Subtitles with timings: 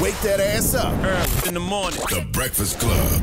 [0.00, 0.92] Wake that ass up.
[1.02, 1.98] Early in the morning.
[2.10, 3.22] The Breakfast Club.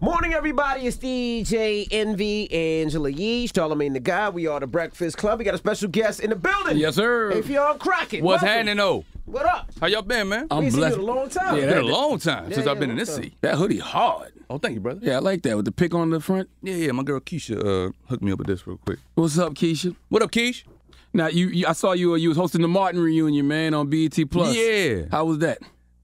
[0.00, 0.86] Morning, everybody.
[0.86, 4.32] It's DJ Envy, Angela Yee, Charlamagne tha God.
[4.32, 5.38] We are the Breakfast Club.
[5.38, 6.78] We got a special guest in the building.
[6.78, 7.32] Yes, sir.
[7.32, 8.22] Hey, Fionn Crockett.
[8.22, 8.48] What's welcome.
[8.48, 9.04] happening, though?
[9.26, 9.70] What up?
[9.80, 10.46] How y'all been, man?
[10.50, 11.56] I'm We ain't seen a long time.
[11.56, 13.24] Yeah, it's been a long time Yeah, since yeah, I've been in this time.
[13.24, 13.34] seat.
[13.42, 14.32] That hoodie hard.
[14.48, 15.00] Oh, thank you, brother.
[15.02, 16.48] Yeah, I like that with the pick on the front.
[16.62, 16.92] Yeah, yeah.
[16.92, 18.98] My girl Keisha uh, hooked me up with this real quick.
[19.14, 19.94] What's up, Keisha?
[20.08, 20.64] What up, Keish?
[21.12, 22.12] Now you, you I saw you.
[22.12, 24.54] uh, You was hosting the Martin reunion, man, on BET Plus.
[24.56, 25.02] Yeah.
[25.10, 25.58] How was that?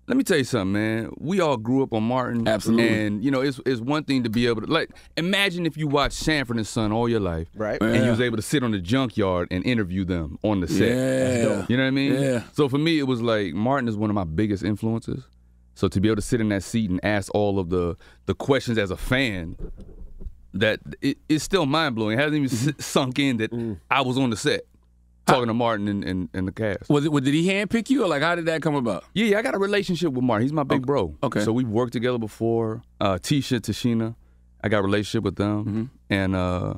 [0.08, 1.10] Let me tell you something, man.
[1.18, 2.46] We all grew up on Martin.
[2.46, 3.06] Absolutely.
[3.06, 5.88] And, you know, it's, it's one thing to be able to, like, imagine if you
[5.88, 7.48] watched Sanford and Son all your life.
[7.56, 7.82] Right.
[7.82, 8.04] And Yeah.
[8.04, 10.90] you was able to sit on the junkyard and interview them on the set.
[10.96, 11.66] Yeah.
[11.68, 12.12] You know what I mean?
[12.14, 12.44] Yeah.
[12.52, 15.24] So for me, it was like Martin is one of my biggest influences.
[15.74, 17.96] So to be able to sit in that seat and ask all of the
[18.26, 19.56] the questions as a fan,
[20.54, 22.16] that it, it's still mind blowing.
[22.18, 22.80] It hasn't even Mm-hmm.
[22.80, 23.78] sunk in that Mm.
[23.90, 24.62] I was on the set
[25.26, 26.88] talking to Martin and, and, and the cast.
[26.88, 27.12] Was it?
[27.12, 29.04] Was, did he handpick you, or like how did that come about?
[29.14, 30.42] Yeah, yeah, I got a relationship with Martin.
[30.44, 31.14] He's my big bro.
[31.22, 31.40] okay.
[31.44, 32.82] So we've worked together before.
[33.00, 34.14] Uh, Tisha, Tichina,
[34.62, 35.64] I got a relationship with them.
[35.64, 35.84] Mm-hmm.
[36.10, 36.74] And uh,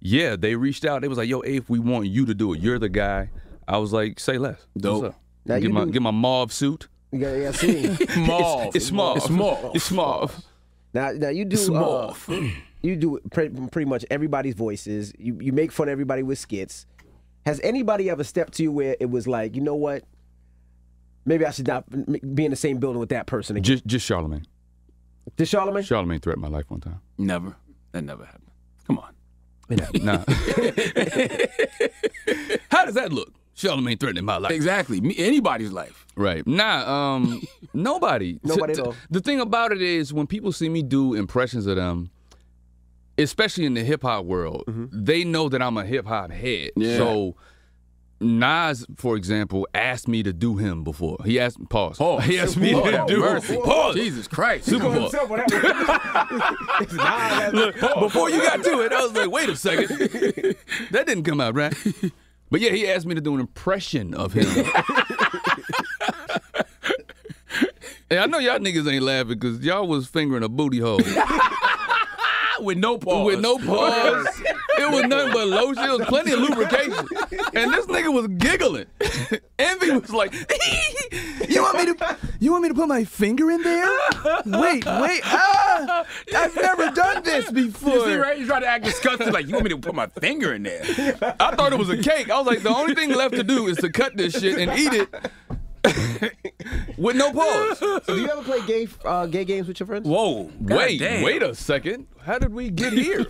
[0.00, 1.02] yeah, they reached out.
[1.02, 2.60] They was like, yo, if we want you to do it.
[2.60, 3.30] You're the guy.
[3.66, 4.64] I was like, say less.
[4.78, 5.02] Dope.
[5.02, 5.20] What's up?
[5.46, 6.88] Now get you my do- get my mauve suit.
[7.12, 8.26] You got, you got seen.
[8.26, 8.66] Mauve.
[8.66, 9.16] It's, it's small.
[9.16, 9.70] It's mauve.
[9.74, 10.30] It's small.
[10.92, 11.54] now, now you do.
[11.54, 12.12] It's Uh,
[12.82, 15.12] you do pre- pretty much everybody's voices.
[15.18, 16.86] You you make fun of everybody with skits.
[17.46, 20.02] Has anybody ever stepped to you where it was like, you know what?
[21.24, 21.84] Maybe I should not
[22.34, 23.64] be in the same building with that person again.
[23.64, 24.44] Just just Charlamagne.
[25.36, 25.84] Did Charlamagne?
[25.86, 27.00] Charlemagne threatened my life one time.
[27.18, 27.54] Never.
[27.92, 28.50] That never happened.
[28.86, 29.14] Come on.
[29.68, 30.18] Nah.
[32.70, 33.32] How does that look?
[33.56, 34.52] Charlamagne threatening my life.
[34.52, 35.00] Exactly.
[35.00, 36.06] Me, anybody's life.
[36.16, 36.46] Right.
[36.46, 37.42] Nah, um,
[37.74, 38.38] nobody.
[38.44, 38.96] Nobody T- at t- all.
[39.10, 42.10] The thing about it is when people see me do impressions of them,
[43.18, 46.70] especially in the hip hop world, they know that I'm a hip hop head.
[46.76, 46.96] Yeah.
[46.96, 47.36] So
[48.18, 51.18] Nas, for example, asked me to do him before.
[51.24, 51.98] He asked pause.
[51.98, 52.24] Pause.
[52.24, 53.58] He asked me Lord to do mercy.
[53.58, 53.94] pause.
[53.94, 54.64] Jesus Christ.
[54.66, 55.10] Super Bowl.
[57.52, 59.88] Look, before you got to it, I was like, wait a second.
[60.92, 61.74] that didn't come out right.
[62.50, 64.46] But yeah, he asked me to do an impression of him.
[68.08, 71.00] and I know y'all niggas ain't laughing because y'all was fingering a booty hole.
[72.66, 73.26] With no pause.
[73.26, 74.26] With no pause.
[74.78, 75.84] it was nothing but lotion.
[75.84, 77.06] It was plenty of lubrication.
[77.54, 78.86] And this nigga was giggling.
[79.60, 80.34] Envy was like,
[81.48, 83.88] You want me to you want me to put my finger in there?
[84.46, 85.20] Wait, wait.
[85.24, 86.04] Ah,
[86.36, 87.94] I've never done this before.
[87.94, 88.36] You see, right?
[88.36, 90.82] He's trying to act disgusted, like, you want me to put my finger in there?
[91.40, 92.30] I thought it was a cake.
[92.30, 94.76] I was like, the only thing left to do is to cut this shit and
[94.76, 95.08] eat it
[96.96, 97.78] with no pause.
[97.78, 100.08] So do you ever play gay uh, gay games with your friends?
[100.08, 100.50] Whoa.
[100.60, 101.22] Wait, goddamn.
[101.22, 102.06] wait a second.
[102.22, 103.26] How did we get here?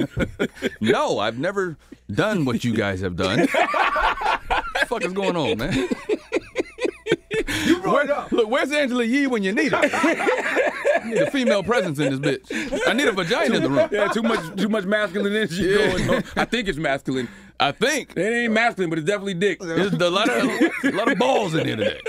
[0.80, 1.76] no, I've never
[2.10, 3.40] done what you guys have done.
[3.40, 3.48] what
[4.80, 5.88] the fuck is going on, man?
[7.64, 8.32] You brought it up.
[8.32, 10.56] Look, where's Angela Yee when you need her?
[11.04, 12.80] I need a female presence in this bitch.
[12.86, 13.88] I need a vagina in the room.
[13.92, 16.24] Yeah, too much too much masculine energy going on.
[16.36, 17.28] I think it's masculine.
[17.60, 19.58] I think It ain't masculine, but it's definitely dick.
[19.60, 20.44] there's a lot of
[20.84, 22.00] a lot of balls in here today.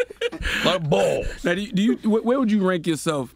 [0.64, 1.26] A lot of balls.
[1.44, 3.36] Now, do you, do you where would you rank yourself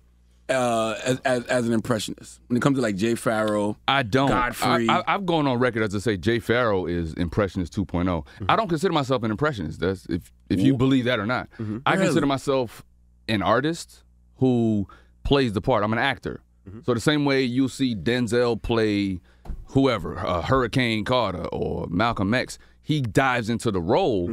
[0.50, 3.76] uh, as, as as an impressionist when it comes to like Jay Pharoah?
[3.88, 4.28] I don't.
[4.30, 4.88] Godfrey.
[4.90, 8.26] I, I, I've gone on record as to say Jay Pharoah is impressionist 2.0.
[8.48, 9.80] I don't consider myself an impressionist.
[9.80, 11.50] That's if if you believe that or not.
[11.86, 12.06] I Really?
[12.06, 12.84] consider myself
[13.28, 14.04] an artist
[14.38, 14.88] who
[15.24, 15.84] plays the part.
[15.84, 16.42] I'm an actor.
[16.86, 19.20] So the same way you'll see Denzel play
[19.68, 24.30] whoever, uh, Hurricane Carter or Malcolm X, he dives into the role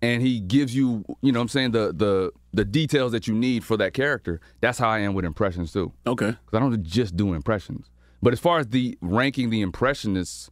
[0.00, 3.34] and he gives you, you know what I'm saying, the the the details that you
[3.34, 4.40] need for that character.
[4.60, 6.30] That's how I am with impressions too Okay.
[6.30, 7.90] because I don't just do impressions.
[8.20, 10.50] But as far as the ranking the impressionists,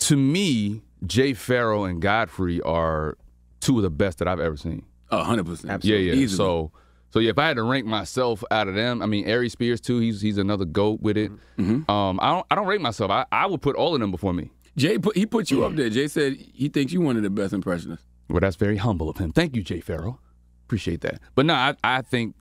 [0.00, 3.18] to me, Jay Pharoah and Godfrey are
[3.60, 4.84] two of the best that I've ever seen.
[5.10, 5.84] A hundred percent.
[5.84, 6.14] Yeah, yeah.
[6.14, 6.36] Easily.
[6.38, 6.72] So,
[7.12, 9.80] so yeah, if I had to rank myself out of them, I mean, Ari Spears
[9.80, 9.98] too.
[9.98, 11.30] He's he's another goat with it.
[11.58, 11.90] Mm-hmm.
[11.90, 13.10] Um, I don't I don't rate myself.
[13.10, 14.50] I, I would put all of them before me.
[14.76, 15.90] Jay put he put you up there.
[15.90, 18.06] Jay said he thinks you one of the best impressionists.
[18.28, 19.30] Well, that's very humble of him.
[19.30, 20.16] Thank you, Jay Pharoah.
[20.64, 21.20] Appreciate that.
[21.34, 22.34] But no, I I think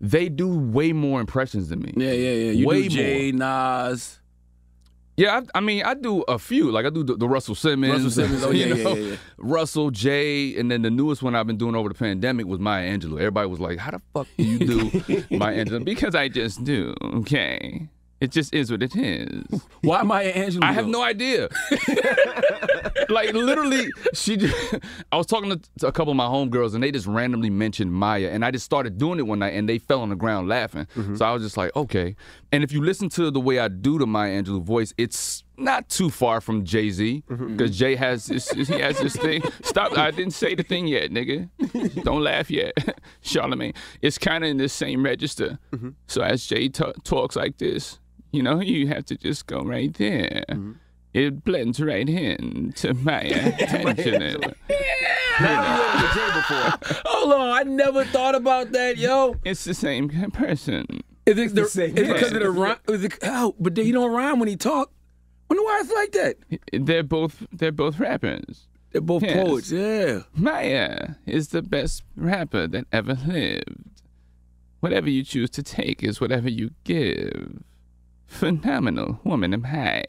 [0.00, 1.94] they do way more impressions than me.
[1.96, 2.50] Yeah, yeah, yeah.
[2.50, 4.18] You Way do Jay, Nas.
[5.16, 6.70] Yeah, I, I mean, I do a few.
[6.70, 9.16] Like I do the, the Russell Simmons, Russell Simmons, oh, you yeah, yeah, yeah, yeah.
[9.38, 12.86] Russell Jay, and then the newest one I've been doing over the pandemic was Maya
[12.86, 13.18] Angelou.
[13.18, 16.94] Everybody was like, "How the fuck do you do Maya Angelou?" Because I just do.
[17.02, 17.88] Okay,
[18.20, 19.44] it just is what it is.
[19.82, 20.64] Why Maya Angelou?
[20.64, 21.48] I have no idea.
[23.08, 24.36] like literally, she.
[24.36, 24.74] Just,
[25.12, 27.92] I was talking to, to a couple of my homegirls, and they just randomly mentioned
[27.92, 30.48] Maya, and I just started doing it one night, and they fell on the ground
[30.48, 30.86] laughing.
[30.96, 31.16] Mm-hmm.
[31.16, 32.16] So I was just like, okay.
[32.52, 35.88] And if you listen to the way I do the Maya Angelou voice, it's not
[35.88, 37.66] too far from Jay Z, because mm-hmm.
[37.66, 39.42] Jay has this, he has this thing.
[39.62, 39.96] Stop!
[39.96, 41.50] I didn't say the thing yet, nigga.
[42.02, 42.74] Don't laugh yet,
[43.22, 43.76] Charlamagne.
[44.00, 45.58] It's kind of in the same register.
[45.72, 45.90] Mm-hmm.
[46.06, 47.98] So as Jay ta- talks like this,
[48.36, 50.44] you know, you have to just go right there.
[50.50, 50.72] Mm-hmm.
[51.14, 54.42] It blends right in to my attention.
[55.38, 59.36] Hold on, I never thought about that, yo.
[59.44, 60.86] it's the same person.
[61.24, 62.76] Is it, the, same is it because of the rhyme?
[62.88, 64.92] Is it, oh, but he don't rhyme when he talk.
[65.48, 66.36] Wonder why it's like that.
[66.86, 68.68] They're both they're both rappers.
[68.92, 69.34] They're both Yes.
[69.34, 69.70] poets.
[69.72, 70.20] Yeah.
[70.34, 74.02] Maya is the best rapper that ever lived.
[74.80, 77.62] Whatever you choose to take is whatever you give.
[78.26, 80.04] Phenomenal woman am I.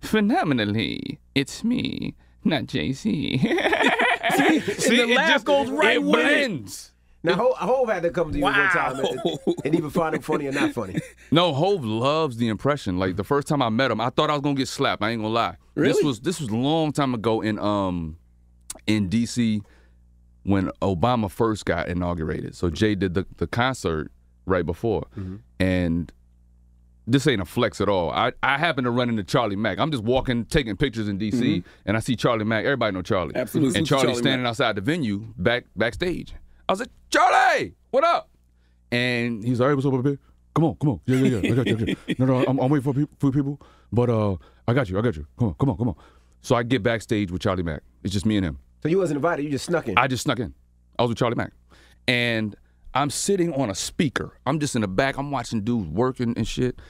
[0.00, 2.14] Phenomenally, it's me,
[2.44, 3.38] not Jay Z.
[3.38, 6.92] See, the laugh goes right it with blends.
[7.24, 10.22] Now, Hov, Hov had to come to you one time and, and even find him
[10.22, 11.00] funny or not funny.
[11.30, 12.98] No, Hov loves the impression.
[12.98, 15.02] Like the first time I met him, I thought I was gonna get slapped.
[15.02, 15.56] I ain't gonna lie.
[15.74, 15.92] Really?
[15.92, 18.16] This was this was a long time ago in um
[18.86, 19.60] in DC
[20.44, 22.54] when Obama first got inaugurated.
[22.54, 24.10] So Jay did the, the concert
[24.46, 25.06] right before.
[25.60, 26.10] And
[27.08, 28.10] this ain't a flex at all.
[28.10, 29.78] I, I happen to run into Charlie Mack.
[29.78, 32.64] I'm just walking, taking pictures in DC, and I see Charlie Mack.
[32.64, 33.34] Everybody know Charlie.
[33.34, 33.78] Absolutely.
[33.78, 34.50] And Charlie's Charlie Charlie standing Mack.
[34.50, 36.34] outside the venue, back backstage.
[36.68, 38.28] I was like, Charlie, what up?
[38.92, 40.18] And he's like, hey, what's up, baby?
[40.54, 41.00] Come on, come on.
[41.06, 41.52] Yeah, yeah, yeah.
[41.52, 41.76] I got you.
[41.76, 41.96] I got you.
[42.18, 43.60] No, no, I'm, I'm waiting for people, for people.
[43.92, 44.36] But uh,
[44.66, 44.98] I got you.
[44.98, 45.26] I got you.
[45.38, 45.96] Come on, come on, come on.
[46.42, 47.82] So I get backstage with Charlie Mack.
[48.02, 48.58] It's just me and him.
[48.82, 49.96] So you wasn't invited, you just snuck in.
[49.96, 50.54] I just snuck in.
[50.98, 51.52] I was with Charlie Mack.
[52.06, 52.54] And
[52.98, 54.32] I'm sitting on a speaker.
[54.44, 55.18] I'm just in the back.
[55.18, 56.80] I'm watching dudes working and shit.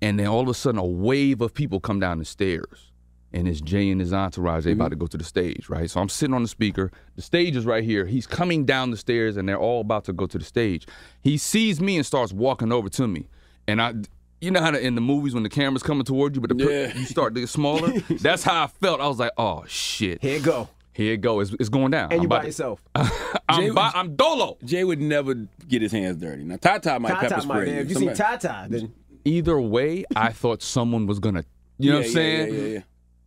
[0.00, 2.92] And then all of a sudden, a wave of people come down the stairs.
[3.32, 4.62] And it's Jay and his entourage.
[4.62, 4.80] They mm-hmm.
[4.80, 5.90] about to go to the stage, right?
[5.90, 6.92] So I'm sitting on the speaker.
[7.16, 8.06] The stage is right here.
[8.06, 10.86] He's coming down the stairs, and they're all about to go to the stage.
[11.20, 13.28] He sees me and starts walking over to me.
[13.66, 13.94] And I,
[14.40, 16.64] you know how to, in the movies when the camera's coming toward you, but the
[16.64, 16.96] per- Yeah.
[16.96, 17.92] you start to get smaller.
[18.20, 19.00] That's how I felt.
[19.00, 20.22] I was like, oh shit.
[20.22, 20.68] Here you go.
[20.96, 21.40] Here it go.
[21.40, 22.04] It's, it's going down.
[22.04, 22.80] And I'm you by to- yourself.
[22.94, 24.56] I'm, Jay- by, I'm dolo.
[24.64, 25.34] Jay would never
[25.68, 26.42] get his hands dirty.
[26.44, 27.74] Now Tata might pepper Tata might spray have.
[27.76, 27.80] you.
[27.82, 28.92] If you see Somebody- Tata, then
[29.24, 31.44] Either way, I thought someone was gonna.
[31.78, 32.54] You know Yeah, what I'm yeah, saying?
[32.54, 32.80] Yeah, yeah, yeah.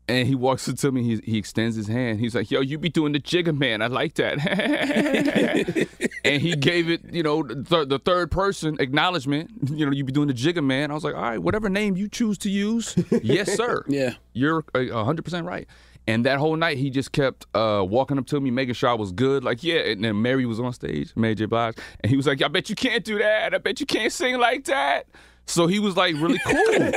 [0.07, 1.03] And he walks up to me.
[1.03, 2.19] He, he extends his hand.
[2.19, 3.83] He's like, "Yo, you be doing the Jigga, man.
[3.83, 4.39] I like that."
[6.23, 9.51] and he gave it, you know, the, th- the third person acknowledgement.
[9.71, 10.89] You know, you be doing the Jigga, man.
[10.89, 13.83] I was like, "All right, whatever name you choose to use, yes, sir.
[13.87, 14.13] Yeah.
[14.33, 15.67] you're a hundred percent right."
[16.09, 18.95] And that whole night, he just kept uh, walking up to me, making sure I
[18.95, 19.43] was good.
[19.43, 19.81] Like, yeah.
[19.81, 21.45] And then Mary was on stage, Mary J.
[21.45, 23.53] Blige, and he was like, "I bet you can't do that.
[23.53, 25.05] I bet you can't sing like that."
[25.45, 26.91] So he was like really cool.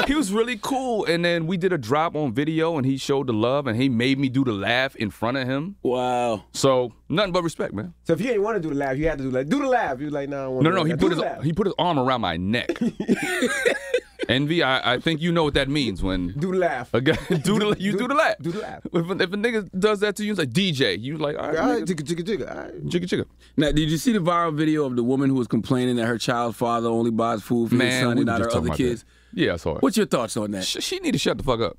[0.06, 1.04] he was really cool.
[1.04, 3.90] And then we did a drop on video and he showed the love and he
[3.90, 5.76] made me do the laugh in front of him.
[5.82, 6.44] Wow.
[6.52, 7.92] So nothing but respect, man.
[8.04, 9.60] So if you ain't want to do the laugh, you had to do like do
[9.60, 9.98] the laugh.
[9.98, 11.42] You was like, no, I don't No, no, he put his the laugh.
[11.42, 12.78] he put his arm around my neck.
[14.28, 16.92] Envy, I, I think you know what that means when do the laugh.
[16.94, 18.34] a guy do the you do, do- the laugh.
[18.40, 18.80] do the laugh.
[18.92, 21.00] If a, if a nigga does that to you, it's like DJ.
[21.00, 22.50] You like all right, All right, nigga, jigga, jigga, jigga.
[22.50, 22.84] All right.
[22.86, 23.24] jigga jigga.
[23.56, 26.18] Now, did you see the viral video of the woman who was complaining that her
[26.18, 29.04] child's father only buys food for his son and not her other kids?
[29.32, 29.40] that.
[29.40, 29.82] Yeah, I saw it.
[29.82, 30.64] What's your thoughts on that?
[30.64, 31.76] She, she need to shut the fuck up.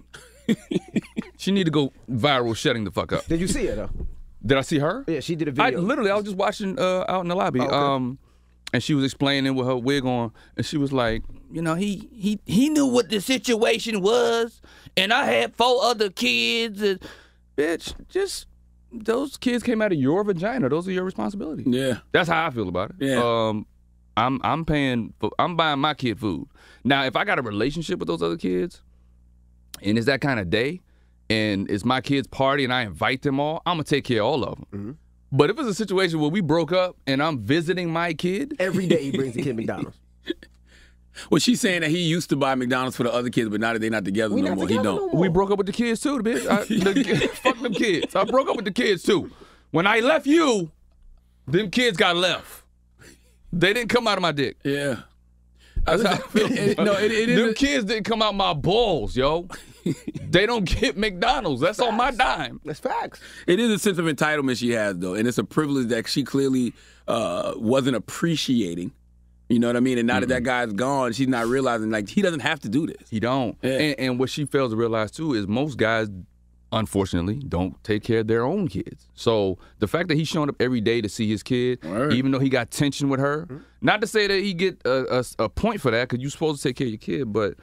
[1.38, 3.26] she need to go viral, shutting the fuck up.
[3.28, 3.90] Did you see it though?
[4.46, 5.04] Did I see her?
[5.08, 5.80] Yeah, she did a video.
[5.80, 7.76] I, literally, I was just watching uh, out in the lobby, Oh, okay.
[7.76, 8.20] um,
[8.76, 12.10] and she was explaining with her wig on, and she was like, you know, he
[12.12, 14.62] he he knew what the situation was,
[14.98, 17.00] and I had four other kids, and
[17.56, 18.48] bitch, just
[18.92, 20.68] those kids came out of your vagina.
[20.68, 21.64] Those are your responsibility.
[21.66, 22.00] Yeah.
[22.12, 22.96] That's how I feel about it.
[23.00, 23.22] Yeah.
[23.24, 23.66] Um,
[24.18, 26.50] I'm I'm paying for I'm buying my kid food.
[26.84, 28.82] Now, if I got a relationship with those other kids,
[29.82, 30.82] and it's that kind of day,
[31.30, 34.28] and it's my kid's party, and I invite them all, I'm gonna take care of
[34.28, 34.66] all of them.
[34.74, 34.92] Mm-hmm.
[35.36, 38.88] But if it's a situation where we broke up and I'm visiting my kid, Every
[38.88, 39.98] day he brings the kid McDonald's.
[41.30, 43.72] Well, she's saying that he used to buy McDonald's for the other kids, but now
[43.74, 44.84] that they're not together We no not more, he don't.
[44.84, 45.16] no more.
[45.22, 46.46] we broke up with the kids too, bitch.
[46.48, 48.16] I, the, fuck them kids.
[48.16, 49.32] I broke up with the kids too.
[49.72, 50.72] When I left you,
[51.48, 52.64] them kids got left.
[53.54, 54.58] They didn't come out of my dick.
[54.64, 55.02] Yeah.
[55.86, 56.46] That's how I feel.
[56.52, 59.48] It- it- no, it- it is Them a- kids didn't come out my balls, yo.
[60.30, 61.62] they don't get McDonald's.
[61.62, 62.60] That's on my dime.
[62.66, 63.20] That's facts.
[63.48, 66.24] It is a sense of entitlement she has, though, and it's a privilege that she
[66.24, 66.74] clearly
[67.08, 68.92] uh, wasn't appreciating.
[69.50, 70.00] You know what I mean?
[70.00, 72.88] And now that that guy's gone, she's not realizing like he doesn't have to do
[72.88, 73.10] this.
[73.10, 73.56] He don't.
[73.62, 73.74] Yeah.
[73.74, 76.08] And, and what she fails to realize too is most guys,
[76.72, 79.08] unfortunately, don't take care of their own kids.
[79.14, 82.14] So the fact that he's showing up every day to see his kid, Word.
[82.14, 83.48] even though he got tension with her,
[83.82, 86.64] not to say that he get a, a, a point for that because you're supposed
[86.64, 87.54] to take care of your kid, but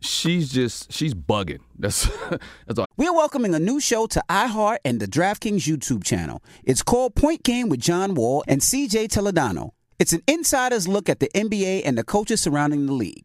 [0.00, 1.60] she's just she's bugging.
[1.78, 2.08] That's
[2.66, 2.86] that's all.
[2.96, 6.42] We're welcoming a new show to iHeart and the DraftKings YouTube channel.
[6.64, 9.70] It's called Point Game with John Wall and CJ Toledano.
[9.98, 13.24] It's an insider's look at the NBA and the coaches surrounding the league.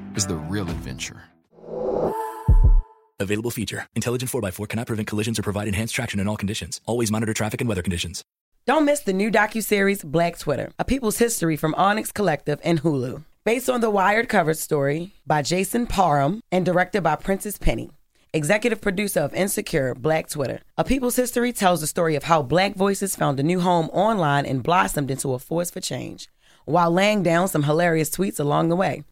[0.15, 1.23] is the real adventure.
[3.19, 3.87] Available feature.
[3.95, 6.81] Intelligent 4x4 cannot prevent collisions or provide enhanced traction in all conditions.
[6.85, 8.23] Always monitor traffic and weather conditions.
[8.65, 13.23] Don't miss the new docuseries Black Twitter, A People's History from Onyx Collective and Hulu.
[13.43, 17.89] Based on the Wired cover story by Jason Parham and directed by Prentice Penny.
[18.33, 20.61] executive producer of Insecure, Black Twitter.
[20.77, 24.45] A People's History tells the story of how black voices found a new home online
[24.45, 26.29] and blossomed into a force for change,
[26.65, 29.03] while laying down some hilarious tweets along the way.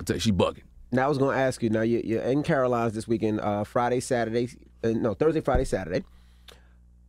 [0.00, 0.62] I can tell you, she bugging.
[0.92, 1.68] Now I was going to ask you.
[1.68, 4.48] Now you- you're in Caroline's this weekend, uh, Friday, Saturday,
[4.82, 6.04] uh, no Thursday, Friday, Saturday.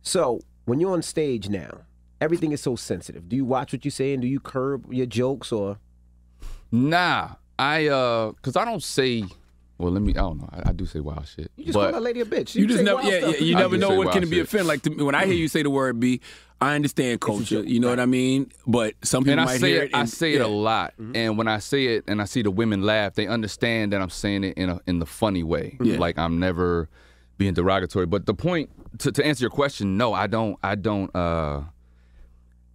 [0.02, 1.78] So when you're on stage now,
[2.20, 3.30] everything is so sensitive.
[3.30, 5.78] Do you watch what you say and do you curb your jokes or?
[6.70, 9.24] Nah, I uh, cause I don't say.
[9.78, 10.12] Well, let me.
[10.12, 10.48] I don't know.
[10.52, 11.50] I, I do say wild shit.
[11.56, 12.54] You just but, call that lady a bitch.
[12.54, 14.44] You just never, yeah, yeah, you I never know what wild can be shit.
[14.44, 14.66] offended.
[14.68, 16.20] Like to me, when I hear you say the word "b,"
[16.62, 17.62] I understand culture.
[17.62, 18.50] You know what I mean?
[18.66, 19.94] But some people and I might say hear it, it.
[19.96, 21.16] I and- say it a lot, Mm-hmm.
[21.16, 24.10] and when I say it, and I see the women laugh, they understand that I'm
[24.10, 25.76] saying it in a in the funny way.
[25.80, 25.98] Yeah.
[25.98, 26.88] Like I'm never
[27.38, 28.06] being derogatory.
[28.06, 30.56] But the point to, to answer your question, no, I don't.
[30.62, 31.14] I don't.
[31.14, 31.62] uh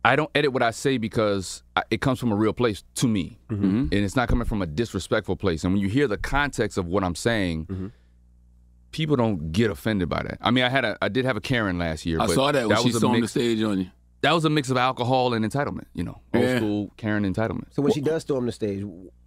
[0.05, 3.07] I don't edit what I say because I, it comes from a real place to
[3.07, 3.65] me, Mm-hmm.
[3.65, 5.63] and it's not coming from a disrespectful place.
[5.65, 7.65] And when you hear the context of what I'm saying.
[7.65, 7.87] Mm-hmm.
[8.97, 10.39] People don't get offended by that.
[10.41, 12.19] I mean, I had a, I did have a Karen last year.
[12.19, 13.91] I but saw that when she was a stormed the stage on you.
[14.21, 15.85] That was a mix of alcohol and entitlement.
[15.93, 16.57] You know, old Yeah.
[16.57, 17.65] school Karen entitlement.
[17.75, 18.83] So when she does storm the stage,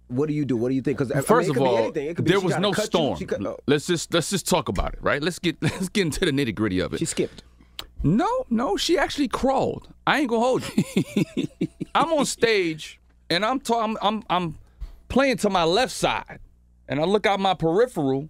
[0.09, 0.57] what do you do?
[0.57, 0.97] What do you think?
[0.97, 2.07] Because First it of all, be anything.
[2.07, 3.17] It could be there was no cut you, storm.
[3.25, 5.23] cut- oh, Let's just let's just talk about it, right?
[5.23, 6.97] Let's get let's get into the nitty gritty of it.
[6.99, 7.43] she skipped.
[8.03, 9.87] No, no, she actually crawled.
[10.05, 11.47] I ain't gonna hold you.
[11.95, 14.57] I'm on stage and I'm, ta- I'm I'm I'm
[15.07, 16.39] playing to my left side,
[16.89, 18.27] and I look out my peripheral,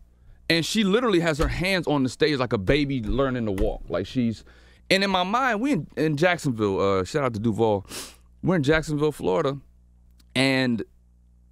[0.51, 3.83] and she literally has her hands on the stage like a baby learning to walk.
[3.87, 4.43] Like she's,
[4.89, 6.81] and in my mind, we in, in Jacksonville.
[6.81, 7.85] Uh, shout out to Duval.
[8.43, 9.57] We're in Jacksonville, Florida,
[10.35, 10.83] and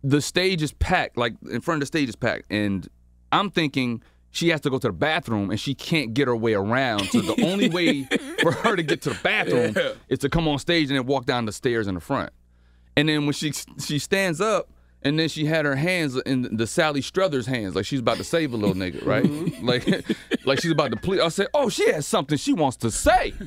[0.03, 1.15] the stage is packed.
[1.15, 2.89] Like in front of the stage is packed, and
[3.31, 6.53] I'm thinking she has to go to the bathroom and she can't get her way
[6.53, 7.05] around.
[7.05, 8.03] So the only way
[8.41, 9.75] for her to get to the bathroom
[10.09, 12.33] is to come on stage and then walk down the stairs in the front.
[12.97, 14.69] And then when she she stands up
[15.01, 18.23] and then she had her hands in the Sally Struthers hands, like she's about to
[18.23, 19.23] save a little nigga, right?
[19.23, 19.65] Mm-hmm.
[19.69, 19.87] Like
[20.45, 21.21] like she's about to plead.
[21.21, 23.33] I said, oh, she has something she wants to say.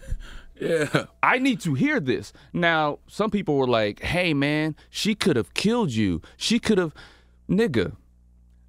[0.61, 1.07] Yeah.
[1.25, 2.33] I need to hear this.
[2.53, 6.23] Now, some people were like, hey, man, she could have killed you.
[6.37, 6.95] She could have.
[7.51, 7.97] Nigga,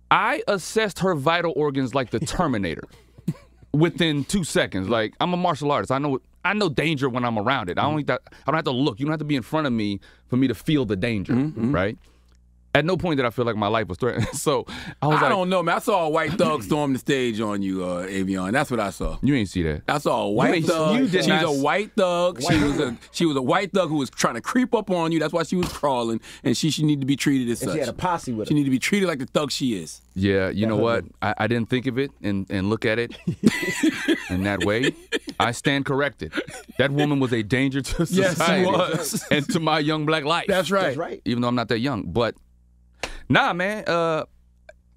[0.10, 2.88] I assessed her vital organs like the Terminator
[3.74, 4.89] within two seconds.
[4.89, 5.91] Like, I'm a martial artist.
[5.91, 6.19] I know.
[6.43, 7.78] I know danger when I'm around it.
[7.78, 7.89] I mm-hmm.
[7.89, 9.00] don't, need that, I don't have to look.
[9.00, 11.34] You don't have to be in front of me for me to feel the danger,
[11.34, 11.74] mm-hmm.
[11.74, 11.98] right?
[12.75, 14.27] At no point did I feel like my life was threatened.
[14.33, 14.65] So
[15.01, 15.75] I was I like, don't know, man.
[15.75, 18.51] I saw a white thug storm the stage on you, uh, Affion.
[18.51, 19.17] That's what I saw.
[19.21, 19.83] you ain't see that.
[19.88, 20.95] I saw a white ain't- thug.
[20.97, 22.41] you did she was not a s- white thug.
[22.41, 25.12] She was a she was a white thug who was trying to creep up on
[25.12, 25.19] you.
[25.19, 27.75] That's why she was crawling, and she should need to be treated as And such.
[27.75, 28.57] she had a posse with She her.
[28.57, 30.01] need to be treated like the thug she is.
[30.15, 31.05] Yeah, you know what?
[31.21, 33.15] I, I didn't think of it and, and look at it
[34.29, 34.93] in that way.
[35.39, 36.33] I stand corrected.
[36.77, 39.23] That woman was a danger to Yes, she society was.
[39.31, 40.45] and to my young black life.
[40.47, 40.81] That's right.
[40.83, 41.21] That's right.
[41.25, 42.36] Even though I'm not that young, but
[43.29, 43.83] nah, man.
[43.88, 44.25] Uh,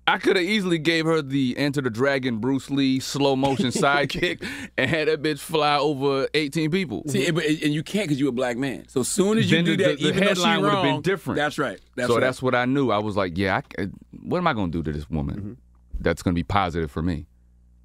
[0.09, 4.47] I could have easily gave her the Enter the Dragon Bruce Lee slow motion sidekick
[4.79, 7.03] and had that bitch fly over 18 people.
[7.09, 8.87] See, but- and you can't because you're a black man.
[8.89, 10.83] So as soon as you Then do the- that, the- the even she headline would've
[10.83, 11.39] been different.
[11.39, 11.81] That's right.
[11.97, 12.21] That's so right.
[12.21, 12.91] that's what I knew.
[12.93, 13.89] I was like, yeah, I,
[14.23, 15.53] what am I going to do to this woman Mm-hmm.
[15.99, 17.27] that's going to be positive for me?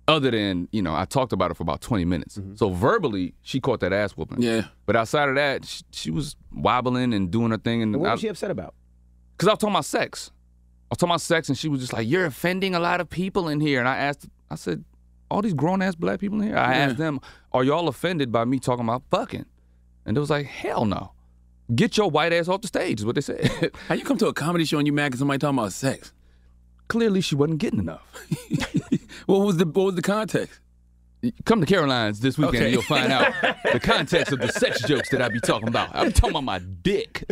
[0.08, 2.38] Other than, you know, I talked about it for about 20 minutes.
[2.56, 4.38] So verbally, she caught that ass whooping.
[4.40, 4.44] Mm-hmm.
[4.44, 4.66] Yeah.
[4.86, 7.82] But outside of that, she, she was wobbling and doing her thing.
[7.82, 8.76] And And what I- was she upset about?
[9.42, 10.30] Because I was talking about sex.
[10.30, 13.10] I was talking about sex, and she was just like, "You're offending a lot of
[13.10, 14.84] people in here." And I asked, I said,
[15.32, 16.78] "All these grown ass black people in here?" I Yeah.
[16.86, 17.20] asked them,
[17.52, 19.46] "Are y'all offended by me talking about fucking?"
[20.06, 21.14] And they was like, "Hell no."
[21.74, 23.50] Get your white ass off the stage is what they said.
[23.88, 26.14] How you come to a comedy show and you mad because somebody talking about sex?
[26.88, 28.06] Clearly, she wasn't getting enough.
[29.26, 30.60] What was the what was the context?
[31.46, 32.64] Come to Caroline's this weekend, Okay.
[32.66, 33.32] and you'll find out
[33.72, 35.90] the context of the sex jokes that I be talking about.
[35.94, 37.24] I'm talking about my dick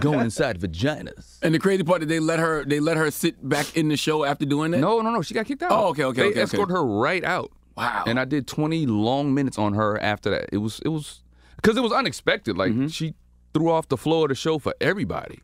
[0.00, 1.38] going inside vaginas.
[1.40, 3.96] And the crazy part that they let her they let her sit back in the
[3.96, 4.78] show after doing that.
[4.80, 5.22] No, no, no.
[5.22, 5.72] She got kicked out.
[5.72, 6.42] Oh, okay, okay, They okay, okay.
[6.42, 7.50] escorted her right out.
[7.74, 8.04] Wow.
[8.06, 10.50] And I did 20 long minutes on her after that.
[10.52, 11.22] It was it was
[11.56, 12.58] because it was unexpected.
[12.58, 12.88] Like Mm-hmm.
[12.88, 13.14] she
[13.54, 15.40] threw off the floor of the show for everybody,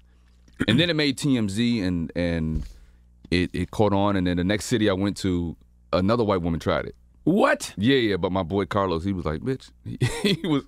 [0.67, 2.65] and then it made TMZ and and
[3.31, 4.15] it it caught on.
[4.17, 5.57] And then the next city I went to,
[5.95, 6.95] another white woman tried it.
[7.29, 7.75] What?
[7.77, 8.17] Yeah, yeah.
[8.17, 9.71] But my boy Carlos, he was like, bitch.
[10.23, 10.65] He, was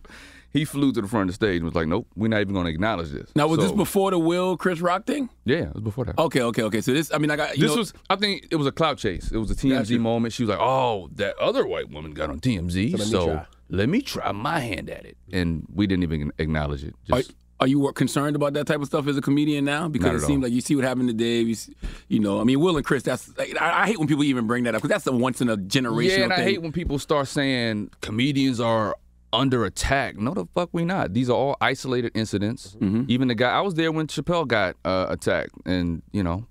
[0.53, 2.55] he flew to the front of the stage and was like, nope, we're not even
[2.55, 3.31] going to acknowledge this.
[3.37, 5.31] Now, was this before the Will Chris Rock thing?
[5.45, 6.19] Yeah, it was before that.
[6.19, 6.81] Okay, okay, okay.
[6.81, 8.73] So this, I mean, I got you this know, was, I think it was a
[8.73, 9.31] clout chase.
[9.31, 10.33] It was a TMZ moment.
[10.33, 13.33] She was like, "Oh, that other white woman got on TMZ, So so, let me
[13.33, 16.95] try." let me try my hand at it." And we didn't even acknowledge it.
[17.05, 19.87] Just are you concerned about that type of stuff as a comedian now?
[19.89, 20.43] Because it seems all.
[20.45, 21.47] like you see what happened to Dave.
[21.47, 21.75] You, see,
[22.09, 23.03] you know, I mean, Will and Chris.
[23.03, 25.41] That's like, I, I hate when people even bring that up because that's a once
[25.43, 26.19] in a generation.
[26.19, 28.97] yeah, and I hate when people start saying comedians are
[29.33, 30.17] under attack.
[30.17, 31.13] No, the fuck we not.
[31.13, 32.77] These are all isolated incidents.
[32.81, 33.05] Mm-hmm.
[33.09, 36.47] Even the guy I was there when Chappelle got uh, attacked, and you know,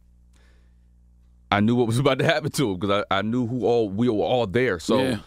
[1.52, 3.89] I knew what was about to happen to him because I, I knew who all
[3.89, 4.80] we were all there.
[4.80, 5.17] So, Yeah.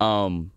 [0.00, 0.50] um,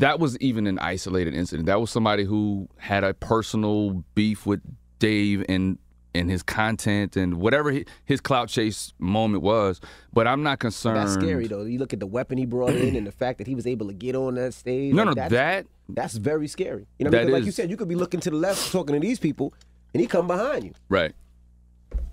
[0.00, 1.66] that was even an isolated incident.
[1.66, 4.60] That was somebody who had a personal beef with
[4.98, 5.78] Dave and
[6.16, 9.80] and his content and whatever he, his clout chase moment was.
[10.12, 10.96] But I'm not concerned.
[10.98, 11.62] That's scary though.
[11.62, 13.88] You look at the weapon he brought in and the fact that he was able
[13.88, 14.94] to get on that stage.
[14.94, 16.86] No, like, no, that's, that that's very scary.
[16.98, 17.32] You know, what I That mean?
[17.32, 19.54] 'Cause like you said, you could be looking to the left, talking to these people,
[19.92, 20.72] and he come behind you.
[20.88, 21.12] Right.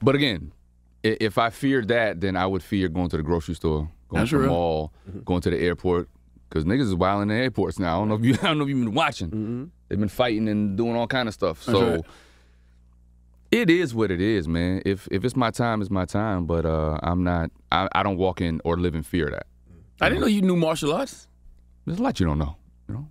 [0.01, 0.51] But again,
[1.03, 4.29] if I feared that, then I would fear going to the grocery store, going That's
[4.31, 4.51] to the real.
[4.51, 5.19] mall, mm-hmm.
[5.21, 6.09] going to the airport.
[6.51, 7.95] Because niggas is wild in the airports now.
[7.95, 9.71] I don't know if you, I don't know if you've been watching.
[9.87, 11.63] They've been fighting and doing all kind of stuff.
[11.63, 12.01] So right.
[13.51, 14.81] it is what it is, man.
[14.85, 16.45] If if it's my time, it's my time.
[16.45, 17.51] But uh, I'm not.
[17.71, 19.47] I, I don't walk in or live in fear of that.
[20.01, 21.27] I didn't know you knew martial arts.
[21.85, 22.57] There's a lot you don't know.
[22.89, 23.07] You know,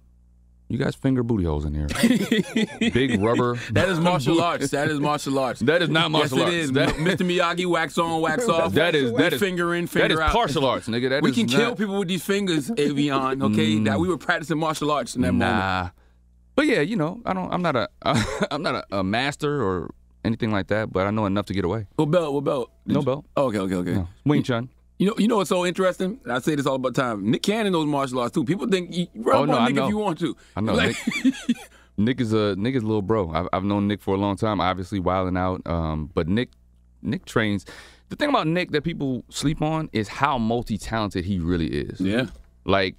[0.70, 1.88] you guys finger booty holes in here.
[2.78, 3.56] Big rubber.
[3.72, 4.70] That is martial arts.
[4.70, 5.61] That is martial arts.
[5.70, 6.54] That is not martial yes, arts.
[6.54, 6.72] it is.
[6.72, 7.26] That- Mr.
[7.26, 8.72] Miyagi, wax on, wax off.
[8.74, 10.30] That is- that is- finger in, that finger is out.
[10.33, 11.11] partial arts, nigga.
[11.11, 13.42] That we can kill people with these fingers, Affion.
[13.42, 13.85] Okay, Mm.
[13.87, 15.50] that we were practicing martial arts in that moment.
[15.59, 15.90] Nah.
[16.56, 17.52] But yeah, you know, I don't.
[17.52, 17.88] I'm not a.
[18.50, 19.90] I'm not a, a master or
[20.24, 20.92] anything like that.
[20.92, 21.87] But I know enough to get away.
[21.96, 22.33] What belt?
[22.35, 22.70] What belt?
[22.87, 23.24] No belt.
[23.37, 23.94] Oh, okay, okay, okay.
[23.94, 24.09] No.
[24.24, 24.68] Wing Chun.
[25.00, 26.20] You know, you know what's so interesting?
[26.28, 27.30] I say this all about time.
[27.30, 28.44] Nick Cannon knows martial arts too.
[28.44, 29.84] People think you rub Oh, no, Nick know.
[29.84, 30.36] if you want to.
[30.54, 30.74] I know.
[30.74, 31.34] Like- Nick,
[31.96, 33.30] Nick is a Nick is a little bro.
[33.30, 34.60] I've, I've known Nick for a long time.
[34.60, 35.62] Obviously, wilding out.
[35.66, 36.50] Um, but Nick,
[37.00, 37.64] Nick trains.
[38.10, 41.98] The thing about Nick that people sleep on is how multi talented he really is.
[41.98, 42.26] Yeah.
[42.66, 42.96] Like,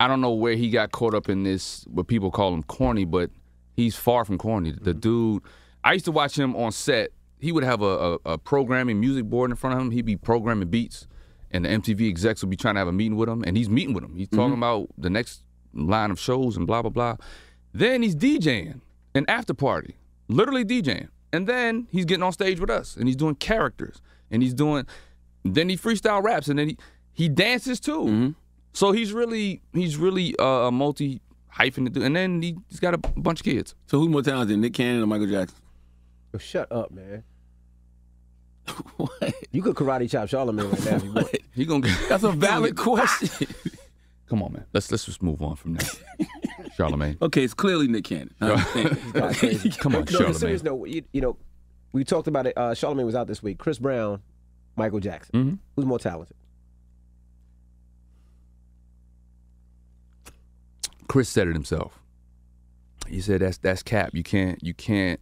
[0.00, 1.84] I don't know where he got caught up in this.
[1.88, 3.30] What people call him corny, but
[3.76, 4.72] he's far from corny.
[4.80, 5.42] The dude.
[5.84, 7.10] I used to watch him on set.
[7.38, 9.90] He would have a, a, a programming music board in front of him.
[9.92, 11.06] He'd be programming beats,
[11.50, 13.68] and the MTV execs will be trying to have a meeting with him, and he's
[13.68, 14.16] meeting with him.
[14.16, 17.16] He's talking about the next line of shows and blah blah blah.
[17.72, 18.80] Then he's DJing
[19.14, 19.96] an after party,
[20.28, 24.42] literally DJing, and then he's getting on stage with us, and he's doing characters, and
[24.42, 24.86] he's doing.
[25.44, 26.78] Then he freestyle raps, and then he
[27.12, 28.34] he dances too.
[28.72, 32.98] So he's really he's really uh, a multi hyphen, and then he, he's got a
[32.98, 33.74] bunch of kids.
[33.86, 35.58] So who's more talented, Nick Cannon or Michael Jackson?
[36.32, 37.24] Yo, shut up, man.
[39.52, 41.36] You could karate chop Charlamagne right now if you want.
[41.54, 43.48] He gonna get, That's a valid question.
[44.28, 44.64] come on, man.
[44.72, 45.98] Let's let's just move on from that.
[46.78, 48.32] Charlamagne, okay, it's clearly Nick Cannon.
[48.40, 49.78] I understand.
[49.78, 50.64] Come on, no, on serious Charlamagne.
[50.64, 51.36] note, you, you know,
[51.92, 52.52] we talked about it.
[52.56, 53.58] Uh, Charlamagne was out this week.
[53.58, 54.22] Chris Brown,
[54.76, 55.34] Michael Jackson.
[55.34, 55.58] Mhm.
[55.74, 56.36] Who's more talented?
[61.08, 61.98] Chris said it himself.
[63.08, 64.10] He said that's that's cap.
[64.14, 65.18] You can't you can't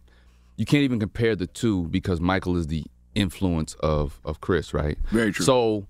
[0.57, 4.97] you can't even compare the two because Michael is the influence of of Chris, right?
[5.09, 5.45] Very true.
[5.45, 5.87] So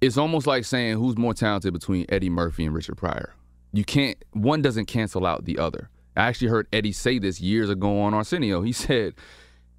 [0.00, 3.34] it's almost like saying who's more talented between Eddie Murphy and Richard Pryor.
[3.72, 5.90] You can't one doesn't cancel out the other.
[6.16, 8.62] I actually heard Eddie say this years ago on Arsenio.
[8.62, 9.14] He said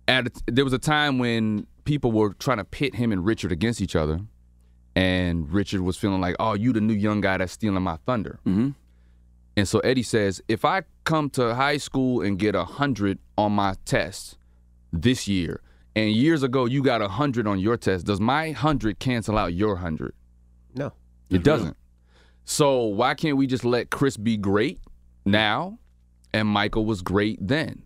[0.07, 3.51] at a, there was a time when people were trying to pit him and Richard
[3.51, 4.21] against each other,
[4.95, 8.39] and Richard was feeling like, "Oh, you the new young guy that's stealing my thunder."
[8.45, 8.75] Mhm.
[9.57, 13.51] And so Eddie says, if I come to high school and get a hundred on
[13.51, 14.37] my test
[14.93, 15.59] this year,
[15.99, 19.53] and years ago you got a hundred on your test, does my hundred cancel out
[19.53, 20.13] your hundred?
[20.75, 20.93] No.
[21.29, 21.77] It doesn't.
[22.45, 24.79] So why can't we just let Chris be great
[25.25, 25.77] now,
[26.33, 27.83] and Michael was great then?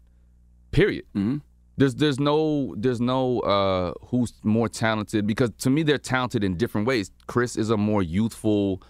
[0.72, 1.06] Period.
[1.16, 1.38] Mm-hmm.
[1.76, 6.56] There's there's no there's no uh, who's more talented because to me they're talented in
[6.56, 7.12] different ways.
[7.28, 8.82] Chris is a more youthful.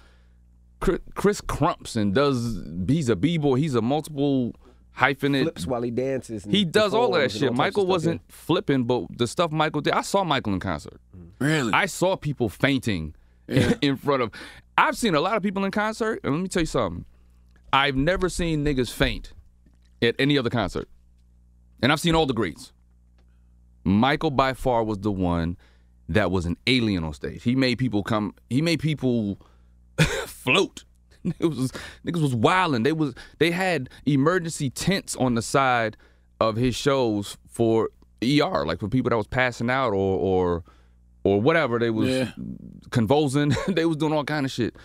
[0.81, 2.61] Chris, Chris krumps and does.
[2.87, 3.55] He's a b boy.
[3.55, 4.53] He's a multiple
[4.97, 5.43] hyphenate.
[5.43, 6.43] Flips while he dances.
[6.43, 7.43] He does all of that shit.
[7.43, 10.59] all types of Michael wasn't flipping, but the stuff Michael did, I saw Michael in
[10.59, 10.99] concert.
[11.39, 11.73] Really?
[11.73, 13.15] I saw people fainting
[13.47, 14.31] in front of.
[14.77, 17.05] I've seen a lot of people in concert, and let me tell you something.
[17.71, 19.33] I've never seen niggas faint
[20.01, 20.87] at any other concert,
[21.81, 22.71] and I've seen all the greats.
[23.83, 25.57] Michael by far was the one
[26.07, 27.43] that was an alien on stage.
[27.43, 28.35] He made people come.
[28.49, 29.39] He made people.
[30.43, 30.83] float.
[31.39, 31.71] Niggas was
[32.05, 32.83] niggas was wilding.
[32.83, 35.95] They was they had emergency tents on the side
[36.41, 37.89] of his shows for
[38.23, 40.63] ER, like for people that was passing out or or
[41.23, 41.79] or whatever.
[41.79, 42.31] They was Yeah.
[42.91, 43.53] convulsing.
[43.67, 44.75] they was doing all kind of shit.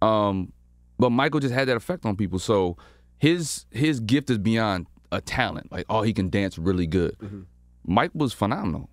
[0.00, 0.52] Um,
[0.98, 2.38] but Michael just had that effect on people.
[2.38, 2.76] So
[3.18, 5.72] his his gift is beyond a talent.
[5.72, 7.16] Like oh, he can dance really good.
[7.86, 8.88] Mike was phenomenal.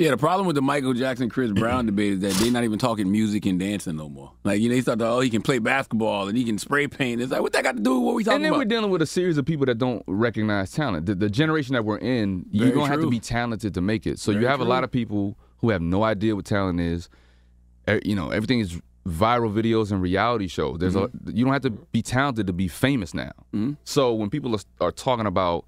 [0.00, 2.78] Yeah, the problem with the Michael Jackson Chris Brown debate is that they're not even
[2.78, 4.32] talking music and dancing no more.
[4.44, 6.88] Like you know, they start to oh he can play basketball and he can spray
[6.88, 7.20] paint.
[7.20, 8.36] It's like what that got to do with what we talking about?
[8.36, 8.58] and then about?
[8.60, 11.04] we're dealing with a series of people that don't recognize talent.
[11.04, 14.06] The, the generation that we're in, you're Very gonna have to be talented to make
[14.06, 14.18] it.
[14.18, 17.10] So Very you have a lot of people who have no idea what talent is.
[18.02, 20.78] You know, everything is viral videos and reality shows.
[20.78, 21.36] There's a mm-hmm.
[21.36, 23.32] you don't have to be talented to be famous now.
[23.52, 23.72] Mm-hmm.
[23.84, 25.66] So when people are, are talking about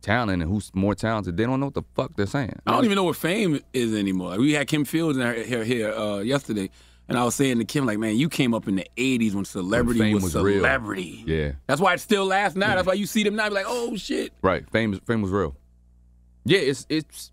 [0.00, 2.58] talent and who's more talented, they don't know what the fuck they're saying.
[2.66, 4.30] I don't even know what fame is anymore.
[4.30, 6.70] Like, we had Kim Fields in her, here here uh, yesterday,
[7.08, 9.44] and I was saying to Kim like, man, you came up in the '80s when
[9.44, 10.58] celebrity fame was, was real.
[10.58, 11.22] celebrity.
[11.26, 11.52] Yeah.
[11.66, 12.74] That's why it's still lasts now.
[12.74, 14.32] That's why you see them now, be like, oh shit.
[14.42, 14.68] Right.
[14.70, 15.56] Fame fame was real.
[16.44, 17.32] Yeah, it's it's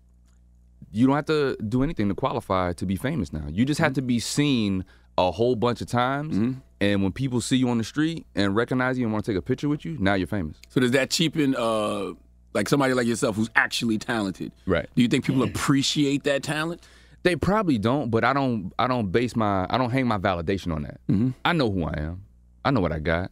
[0.92, 3.44] you don't have to do anything to qualify to be famous now.
[3.48, 4.84] You just have to be seen
[5.16, 8.98] a whole bunch of times and when people see you on the street and recognize
[8.98, 10.56] you and want to take a picture with you, now you're famous.
[10.68, 12.12] So does that cheapen uh,
[12.54, 14.52] like somebody like yourself who's actually talented?
[14.66, 14.88] Right.
[14.94, 16.82] Do you think people appreciate that talent?
[17.22, 20.74] They probably don't, but I don't I don't base my I don't hang my validation
[20.74, 21.00] on that.
[21.08, 21.30] Mm-hmm.
[21.44, 22.24] I know who I am.
[22.64, 23.30] I know what I got.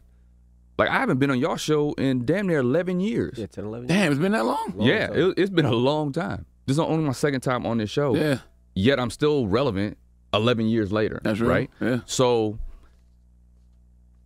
[0.77, 3.37] Like I haven't been on y'all show in damn near 11 years.
[3.37, 4.75] Yeah, 10, 11 Damn, it's been that long.
[4.79, 6.45] yeah, it, it's been a long time.
[6.65, 8.13] This is only my second time on this show.
[8.15, 8.39] Yeah.
[8.75, 9.97] Yet I'm still relevant
[10.33, 11.19] 11 years later.
[11.23, 11.49] That's real.
[11.49, 11.69] right.
[11.79, 12.01] Yeah.
[12.05, 12.59] So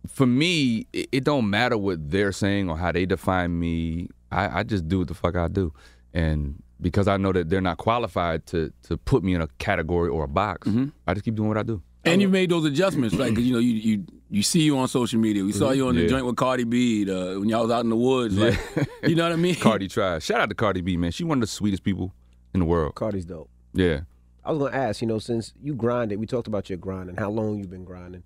[0.08, 4.08] for me, it, it don't matter what they're saying or how they define me.
[4.32, 5.72] I, I just do what the fuck I do,
[6.14, 10.08] and because I know that they're not qualified to to put me in a category
[10.08, 10.86] or a box, Mm-hmm.
[11.06, 11.82] I just keep doing what I do.
[12.04, 14.88] And you made those adjustments, like 'cause, you know, you you you see you on
[14.88, 15.44] social media.
[15.44, 16.04] We saw you on the Mm-hmm.
[16.06, 16.10] Yeah.
[16.10, 18.36] joint with Cardi B uh, when y'all was out in the woods.
[18.36, 18.58] Like,
[19.04, 19.54] you know what I mean?
[19.60, 20.24] Cardi tries.
[20.24, 21.12] Shout out to Cardi B, man.
[21.12, 22.12] She one of the sweetest people
[22.54, 22.96] in the world.
[22.96, 23.48] Cardi's dope.
[23.74, 24.00] Yeah.
[24.44, 27.30] I was gonna ask, you know, since you grinded, we talked about your grinding, how
[27.30, 28.24] long you've been grinding.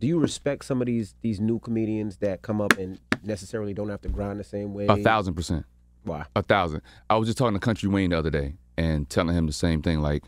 [0.00, 3.88] Do you respect some of these these new comedians that come up and necessarily don't
[3.90, 4.86] have to grind the same way?
[4.88, 5.64] A thousand percent.
[6.04, 6.24] Why?
[6.34, 6.82] A thousand.
[7.08, 9.82] I was just talking to Country Wayne the other day and telling him the same
[9.82, 10.00] thing.
[10.00, 10.24] Like,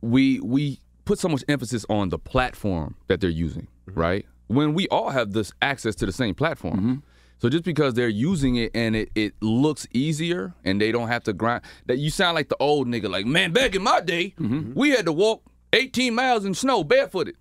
[0.00, 4.00] we we put so much emphasis on the platform that they're using, mm-hmm.
[4.00, 4.26] right?
[4.48, 6.76] When we all have this access to the same platform.
[6.76, 6.94] Mm-hmm.
[7.38, 11.24] So just because they're using it and it, it looks easier and they don't have
[11.24, 13.10] to grind, that you sound like the old nigga.
[13.10, 14.74] Like, man, back in my day, mm-hmm.
[14.74, 17.34] we had to walk 18 miles in snow barefooted.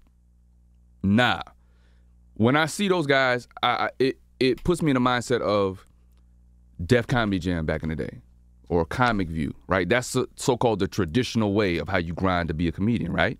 [1.03, 1.43] Nah.
[2.35, 5.85] When I see those guys, I, I it it puts me in the mindset of
[6.83, 8.21] Def Comedy Jam back in the day,
[8.69, 9.87] or Comic View, right?
[9.87, 13.37] That's the, so-called the traditional way of how you grind to be a comedian, right?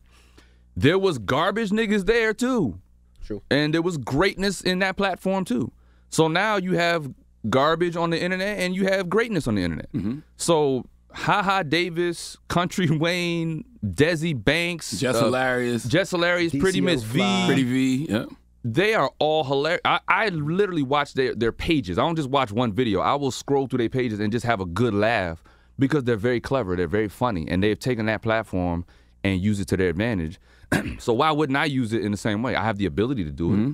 [0.75, 2.80] There was garbage niggas there too,
[3.25, 3.41] True.
[3.49, 5.71] and there was greatness in that platform too.
[6.10, 7.12] So now you have
[7.49, 9.91] garbage on the internet, and you have greatness on the internet.
[9.93, 10.19] Mm-hmm.
[10.38, 10.86] So.
[11.13, 15.84] Haha Davis, Country Wayne, Desi Banks, Jess uh, Hilarious.
[15.84, 18.06] Jess Hilarious, Pretty DCO Miss V, Pretty V.
[18.10, 18.25] Yeah.
[18.63, 19.82] They are all hilarious.
[19.86, 21.97] I, I literally watch their, their pages.
[21.97, 23.00] I don't just watch one video.
[23.00, 25.43] I will scroll through their pages and just have a good laugh
[25.80, 26.76] because they're very clever.
[26.76, 27.47] They're very funny.
[27.47, 28.86] And they've taken that platform
[29.24, 30.39] and used it to their advantage.
[31.00, 32.56] so why wouldn't I use it in the same way?
[32.56, 33.58] I have the ability to do it.
[33.58, 33.74] Mm-hmm.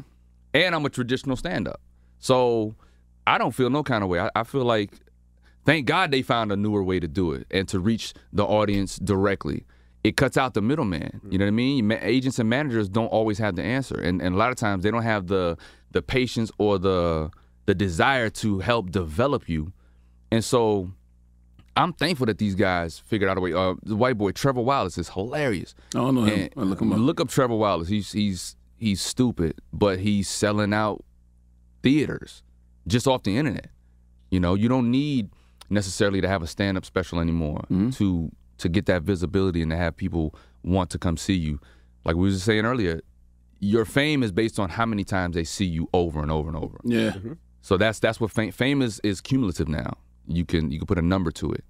[0.54, 1.82] And I'm a traditional stand up.
[2.20, 2.76] So
[3.26, 4.20] I don't feel no kind of way.
[4.20, 4.92] I, I feel like,
[5.66, 8.98] thank God they found a newer way to do it and to reach the audience
[8.98, 9.66] directly.
[10.08, 11.20] It cuts out the middleman.
[11.30, 11.92] You know what I mean?
[11.92, 14.92] Agents and managers don't always have the answer, and, and a lot of times they
[14.92, 15.58] don't have the
[15.92, 17.30] the patience or the
[17.66, 19.74] the desire to help develop you.
[20.32, 20.92] And so,
[21.76, 23.54] I'm thankful that these guys figured out a way.
[23.54, 25.76] Uh, the white boy Trevor Wallace is hilarious.
[25.94, 26.40] I don't know him.
[26.40, 27.00] And I'll look him up.
[27.00, 27.88] Look up Trevor Wallace.
[27.90, 31.04] He's he's he's stupid, but he's selling out
[31.84, 32.44] theaters
[32.88, 33.68] just off the internet.
[34.32, 35.30] You know, you don't need
[35.70, 37.90] necessarily to have a stand up special anymore Mm-hmm.
[37.92, 41.60] to to get that visibility and to have people want to come see you.
[42.04, 43.02] Like we were just saying earlier,
[43.60, 46.58] your fame is based on how many times they see you over and over and
[46.58, 46.80] over.
[46.84, 47.14] Yeah.
[47.62, 49.98] So that's that's what fame, fame is is cumulative now.
[50.28, 51.66] You can you can put a number to it.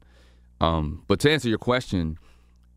[0.60, 2.18] Um, but to answer your question,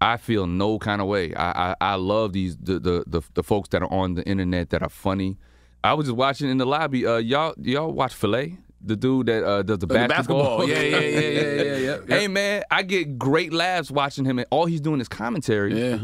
[0.01, 1.35] I feel no kind of way.
[1.35, 4.71] I I, I love these the, the the the folks that are on the internet
[4.71, 5.39] that are funny.
[5.83, 7.07] I was just watching in the lobby.
[7.07, 10.59] Uh, y'all y'all watch Filet, the dude that uh, does the the basketball.
[10.59, 10.69] basketball.
[10.69, 12.17] Yeah, yeah, yeah, yeah, yeah, yeah, yeah.
[12.19, 15.99] Hey man, I get great laughs watching him, and all he's doing is commentary Yeah.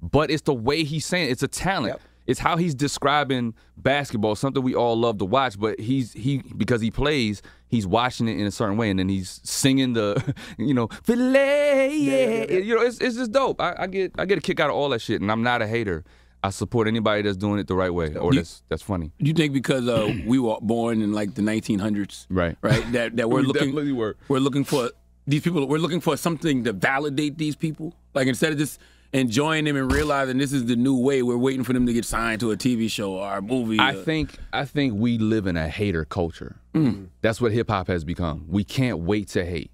[0.00, 1.32] but it's the way he's saying it.
[1.32, 1.98] it's a talent.
[2.26, 5.58] It's how he's describing basketball, something we all love to watch.
[5.58, 9.08] But he's he because he plays, he's watching it in a certain way, and then
[9.08, 11.88] he's singing the, you know, filet.
[11.96, 13.60] Yeah, you know, it's it's just dope.
[13.62, 15.62] I, I get I get a kick out of all that shit, and I'm not
[15.62, 16.04] a hater.
[16.42, 19.10] I support anybody that's doing it the right way or You- that's that's funny.
[19.18, 22.56] You think because uh, we were born in like the 1900s, Right.
[22.62, 22.92] Right.
[22.92, 24.16] That that we're We looking definitely were.
[24.28, 24.90] we're looking for
[25.26, 25.66] these people.
[25.66, 27.94] We're looking for something to validate these people.
[28.14, 28.78] Like instead of just
[29.12, 32.04] enjoying them and realizing this is the new way, we're waiting for them to get
[32.04, 33.78] signed to a TV show or a movie.
[33.78, 36.56] I or- think I think we live in a hater culture.
[36.74, 37.08] Mm.
[37.20, 38.44] That's what hip hop has become.
[38.48, 39.70] We can't wait to hate.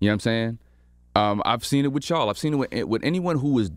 [0.00, 0.58] You know what I'm saying?
[1.14, 2.28] Um, I've seen it with y'all.
[2.28, 3.70] I've seen it with, with anyone who is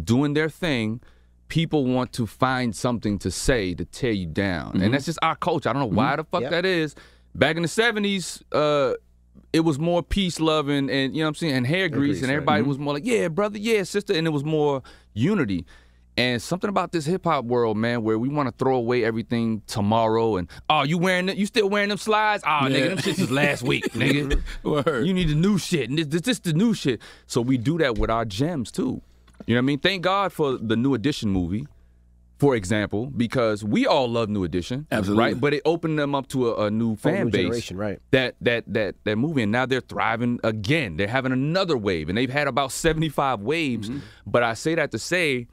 [0.00, 1.00] doing their thing.
[1.48, 4.82] People want to find something to say to tear you down, Mhm.
[4.84, 5.68] and that's just our culture.
[5.68, 6.50] I don't know why the fuck Yep.
[6.50, 6.94] that is.
[7.34, 8.94] Back in the '70s, uh,
[9.52, 12.30] it was more peace loving and you know what I'm saying, and hair grease, and
[12.30, 12.66] everybody Mhm.
[12.66, 15.64] was more like, yeah, brother, yeah, sister, and it was more unity.
[16.16, 19.62] And something about this hip hop world, man, where we want to throw away everything
[19.66, 21.28] tomorrow and oh, you wearing?
[21.36, 22.42] You still wearing them slides?
[22.46, 22.76] Oh, Yeah.
[22.78, 25.04] nigga, them shits last week, nigga.
[25.06, 27.00] You need the new shit, and this, this this the new shit.
[27.26, 29.02] So we do that with our gems too.
[29.46, 29.78] You know what I mean?
[29.78, 31.66] Thank God for the New Edition movie,
[32.38, 35.24] for example, because we all love New Edition, Absolutely.
[35.24, 35.40] right?
[35.40, 38.00] But it opened them up to a, a new fan new base, generation, right.
[38.10, 40.96] That that that that movie, and now they're thriving again.
[40.96, 43.88] They're having another wave, and they've had about seventy five waves.
[43.88, 44.00] Mm-hmm.
[44.26, 45.46] But I say that to say,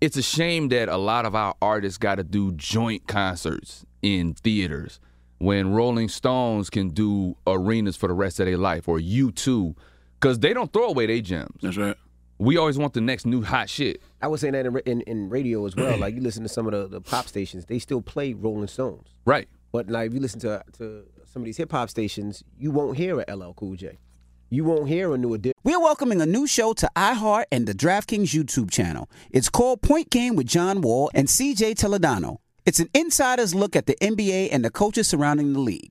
[0.00, 4.34] it's a shame that a lot of our artists got to do joint concerts in
[4.34, 5.00] theaters
[5.38, 9.74] when Rolling Stones can do arenas for the rest of their life, or U2,
[10.20, 11.56] because they don't throw away their gems.
[11.62, 11.96] That's right.
[12.38, 14.00] We always want the next new hot shit.
[14.22, 15.98] I was saying that in, in, in radio as well.
[15.98, 19.08] Like you listen to some of the, the pop stations, they still play Rolling Stones.
[19.24, 19.48] Right.
[19.72, 22.96] But like if you listen to to some of these hip hop stations, you won't
[22.96, 23.98] hear a LL Cool J.
[24.50, 25.54] You won't hear a new edition.
[25.62, 29.10] We're welcoming a new show to iHeart and the DraftKings YouTube channel.
[29.30, 32.38] It's called Point Game with John Wall and CJ Toledano.
[32.64, 35.90] It's an insider's look at the NBA and the coaches surrounding the league.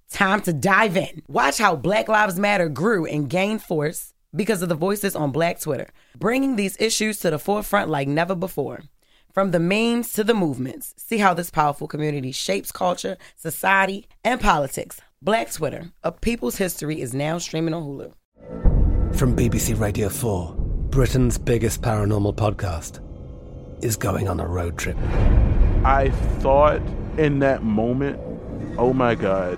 [0.11, 1.23] time to dive in.
[1.27, 5.59] Watch how Black Lives Matter grew and gained force because of the voices on Black
[5.59, 5.87] Twitter,
[6.17, 8.83] bringing these issues to the forefront like never before.
[9.33, 14.41] From the memes to the movements, see how this powerful community shapes culture, society, and
[14.41, 14.99] politics.
[15.21, 18.13] Black Twitter, A People's History, is now streaming on Hulu.
[19.17, 20.53] From BBC Radio 4,
[20.89, 22.99] Britain's biggest paranormal podcast
[23.83, 24.97] is going on a road trip.
[25.85, 26.09] I
[26.39, 26.81] thought
[27.17, 28.19] in that moment,
[28.77, 29.57] oh my God,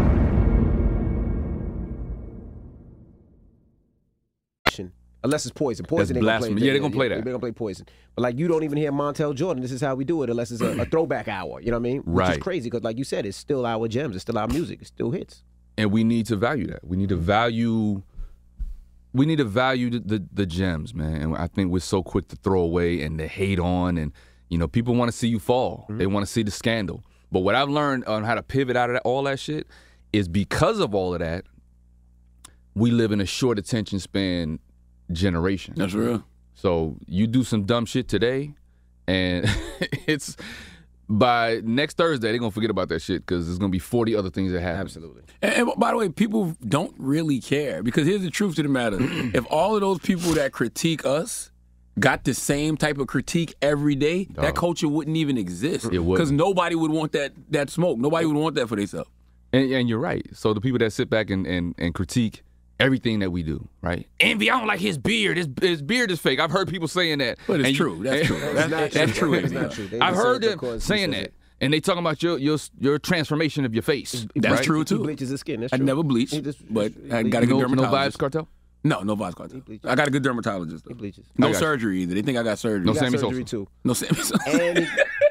[5.23, 5.85] Unless it's poison.
[5.85, 6.37] Poison That's gonna play.
[6.49, 6.61] blasphemy.
[6.61, 7.15] Yeah, they gonna play that.
[7.15, 7.85] They're gonna play poison.
[8.15, 9.61] But like you don't even hear Montel Jordan.
[9.61, 10.29] This is how we do it.
[10.31, 11.61] Unless it's a, a throwback hour.
[11.61, 11.97] You know what I mean?
[12.01, 12.31] Which Right.
[12.37, 14.15] is crazy because like you said, it's still our gems.
[14.15, 14.81] It's still our music.
[14.81, 15.43] It still hits.
[15.77, 16.85] and we need to value that.
[16.87, 18.01] We need to value.
[19.13, 21.21] We need to value the, the, the gems, man.
[21.21, 24.13] And I think we're so quick to throw away and to hate on, and
[24.49, 25.85] you know, people want to see you fall.
[25.89, 25.97] Mm-hmm.
[25.97, 27.03] They want to see the scandal.
[27.31, 29.67] But what I've learned on how to pivot out of that, all that shit
[30.13, 31.45] is because of all of that,
[32.73, 34.59] we live in a short attention span
[35.13, 35.73] generation.
[35.77, 36.23] That's real.
[36.53, 38.53] So you do some dumb shit today,
[39.07, 39.45] and
[40.07, 40.37] it's
[41.09, 44.29] by next Thursday they're gonna forget about that shit because there's gonna be 40 other
[44.29, 44.81] things that happen.
[44.81, 45.23] Absolutely.
[45.41, 48.69] And, and by the way, people don't really care because here's the truth to the
[48.69, 51.51] matter: if all of those people that critique us
[51.99, 55.85] got the same type of critique every day, that culture wouldn't even exist.
[55.85, 56.17] It wouldn't.
[56.17, 57.97] because nobody would want that that smoke.
[57.97, 59.09] Nobody would want that for themselves.
[59.53, 60.25] And, and you're right.
[60.33, 62.43] So the people that sit back and, and, and critique
[62.81, 64.07] everything that we do, right?
[64.19, 65.37] Envy, I don't like his beard.
[65.37, 66.39] His, his beard is fake.
[66.39, 67.37] I've heard people saying that.
[67.47, 68.03] But it's And you- true.
[68.03, 68.39] That's true.
[68.53, 69.29] That's, not that's true.
[69.29, 69.33] true.
[69.39, 69.89] It's not true.
[70.01, 71.23] I've heard them saying that.
[71.25, 71.33] it.
[71.61, 74.25] And they talking about your your your transformation of your face.
[74.35, 74.63] That's right?
[74.63, 74.99] true He too.
[74.99, 75.61] bleaches his skin.
[75.61, 78.17] That's I never bleached, He just- but I got a good no, no dermatologist.
[78.17, 78.47] Vybz Kartel.
[78.83, 79.61] No, no Vybz Kartel.
[79.85, 80.85] I got a good dermatologist.
[80.85, 80.95] Though.
[80.95, 81.25] bleaches.
[81.37, 81.55] No I you.
[81.55, 82.15] surgery either.
[82.15, 82.83] They think I got surgery.
[82.85, 83.49] No He got Sammy surgery Sosa.
[83.51, 83.67] too.
[83.83, 84.87] No Sammy Sosa.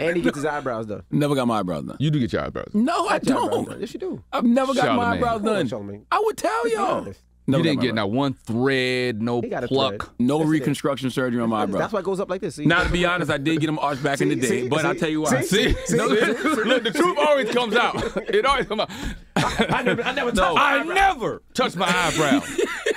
[0.00, 1.02] And he, gets his eyebrows done.
[1.10, 1.96] Never got my eyebrows done.
[2.00, 2.70] You do get your eyebrows.
[2.74, 3.80] No, I Got don't.
[3.80, 4.22] Yes, you do.
[4.32, 5.68] I've never got my eyebrows Come on, done.
[5.68, 6.04] Charlamagne.
[6.10, 6.84] I would tell y'all.
[7.00, 7.20] honest.
[7.46, 7.96] Never you didn't get eyebrows.
[7.96, 10.02] not one thread, no got pluck.
[10.04, 10.14] thread.
[10.18, 10.50] No That's it.
[10.52, 11.78] reconstruction surgery on my eyebrows.
[11.80, 12.54] That's why it goes up like this.
[12.54, 12.64] See?
[12.64, 14.80] Now, to be honest, I did get them arched back in the day, see, but
[14.80, 15.42] see, I'll tell you why.
[15.42, 17.96] see, see, No, look, the truth always comes out.
[18.34, 18.90] It always comes out.
[19.36, 22.40] I never, I never No, touched my I never touched my eyebrow.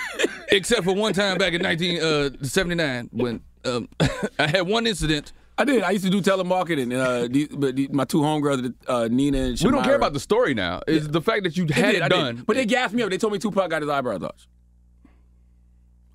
[0.50, 3.90] Except for one time back in 1979 when um,
[4.40, 5.34] I had one incident.
[5.60, 5.82] I did.
[5.84, 9.60] I used to do telemarketing, uh, the, but the, my two homegirls, uh, Nina and
[9.62, 10.82] We don't care about the story now.
[10.88, 12.44] It's the fact that you had did, it done.
[12.46, 13.10] But they gassed me up.
[13.10, 14.48] They told me Tupac got his eyebrows arched.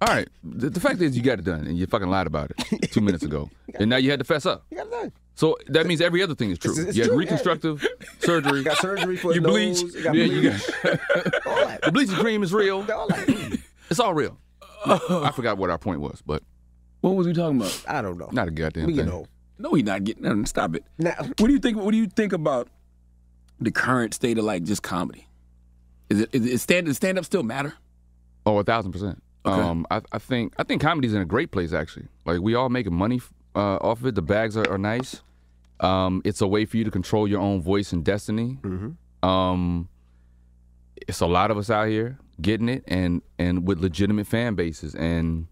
[0.00, 0.28] All right.
[0.42, 3.00] The, the fact is you got it done and you fucking lied about it two
[3.08, 3.50] minutes ago.
[3.76, 4.64] And now you had to fess up.
[4.70, 5.12] You got it done.
[5.34, 6.72] So that means every other thing is true.
[6.72, 7.24] It's- it's you had true, yeah.
[7.24, 7.86] reconstructive
[8.20, 8.58] surgery.
[8.58, 9.80] You got surgery for you bleach.
[9.82, 9.94] nose.
[9.94, 10.70] You got yeah, you bleach.
[10.82, 11.82] got All that.
[11.82, 12.78] the bleaching cream is real.
[12.92, 13.58] All that.
[13.90, 14.38] It's all real.
[14.86, 16.42] I forgot what our point was, but
[17.00, 17.84] What was we talking about?
[17.88, 18.28] I don't know.
[18.32, 19.06] not a goddamn We thing.
[19.06, 19.26] know.
[19.62, 20.24] No, he's not getting.
[20.24, 20.84] No, stop it.
[20.98, 21.76] Now, What do you think?
[21.76, 22.68] What do you think about
[23.60, 25.28] the current state of like just comedy?
[26.10, 27.74] Is it is, it stand does stand up still matter?
[28.44, 29.22] Oh, a thousand percent.
[29.46, 29.60] Okay.
[29.60, 32.08] Um, I, I think I think comedy's in a great place actually.
[32.26, 33.20] Like we all making money
[33.54, 34.14] uh, off of it.
[34.16, 35.22] The bags are, are nice.
[35.80, 38.58] Um, it's a way for you to control your own voice and destiny.
[39.22, 39.88] Um,
[41.08, 44.94] it's a lot of us out here getting it, and and with legitimate fan bases.
[44.94, 45.46] And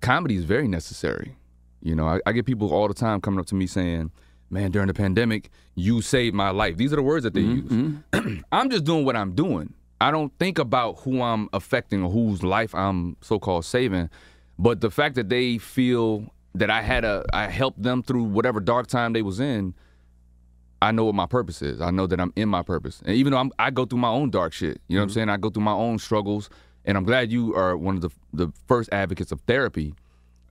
[0.00, 1.36] comedy is very necessary.
[1.82, 4.10] You know, I, I get people all the time coming up to me saying,
[4.50, 7.84] "Man, during the pandemic, you saved my life." These are the words that they mm-hmm,
[7.84, 8.02] use.
[8.12, 8.40] Mm-hmm.
[8.52, 9.74] I'm just doing what I'm doing.
[10.00, 14.08] I don't think about who I'm affecting or whose life I'm so-called saving.
[14.58, 18.60] But the fact that they feel that I had a I helped them through whatever
[18.60, 19.74] dark time they was in,
[20.82, 21.80] I know what my purpose is.
[21.80, 23.02] I know that I'm in my purpose.
[23.04, 25.08] And even though I'm, I go through my own dark shit, you know what I'm
[25.08, 25.14] mm-hmm.
[25.14, 25.28] saying?
[25.28, 26.48] I go through my own struggles,
[26.84, 29.94] and I'm glad you are one of the the first advocates of therapy.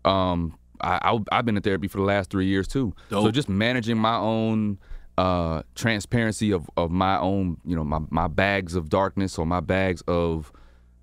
[0.05, 2.93] Um, I, I I've been in therapy for the last three years too.
[3.09, 4.79] So just managing my own
[5.17, 9.59] uh, transparency of, of my own, you know, my, my bags of darkness or my
[9.59, 10.51] bags of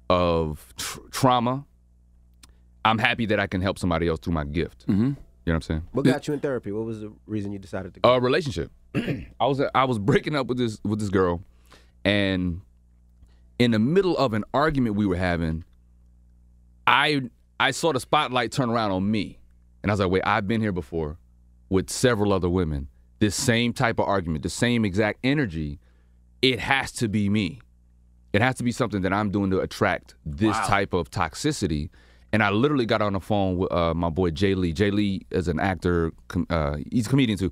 [0.08, 1.66] of tr- trauma.
[2.84, 4.86] I'm happy that I can help somebody else through my gift.
[4.86, 5.02] Mm-hmm.
[5.02, 5.82] You know what I'm saying?
[5.92, 6.72] what got you in therapy?
[6.72, 8.08] What was the reason you decided to go?
[8.08, 8.70] A relationship.
[8.94, 11.42] I was I was breaking up with this with this girl,
[12.04, 12.62] and
[13.58, 15.64] in the middle of an argument we were having,
[16.86, 17.22] I
[17.60, 19.38] I saw the spotlight turn around on me,
[19.82, 21.18] and I was like, wait, I've been here before
[21.68, 22.88] with several other women.
[23.18, 25.78] This same type of argument, the same exact energy.
[26.42, 27.60] It has to be me.
[28.32, 31.88] It has to be something that I'm doing to attract this type of toxicity.
[32.32, 34.72] And I literally got on the phone with uh, my boy Jay Lee.
[34.72, 36.12] Jay Lee is an actor.
[36.28, 37.50] Com- uh, he's a comedian too,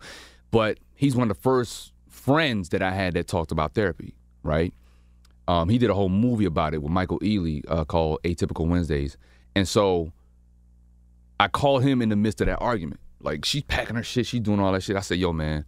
[0.50, 4.14] but he's one of the first friends that I had that talked about therapy.
[4.42, 4.74] Right?
[5.48, 9.16] Um, he did a whole movie about it with Michael Ealy uh, called Atypical Wednesdays.
[9.54, 10.12] And so
[11.40, 13.00] I called him in the midst of that argument.
[13.20, 14.96] Like she's packing her shit, she's doing all that shit.
[14.96, 15.64] I said, "Yo, man,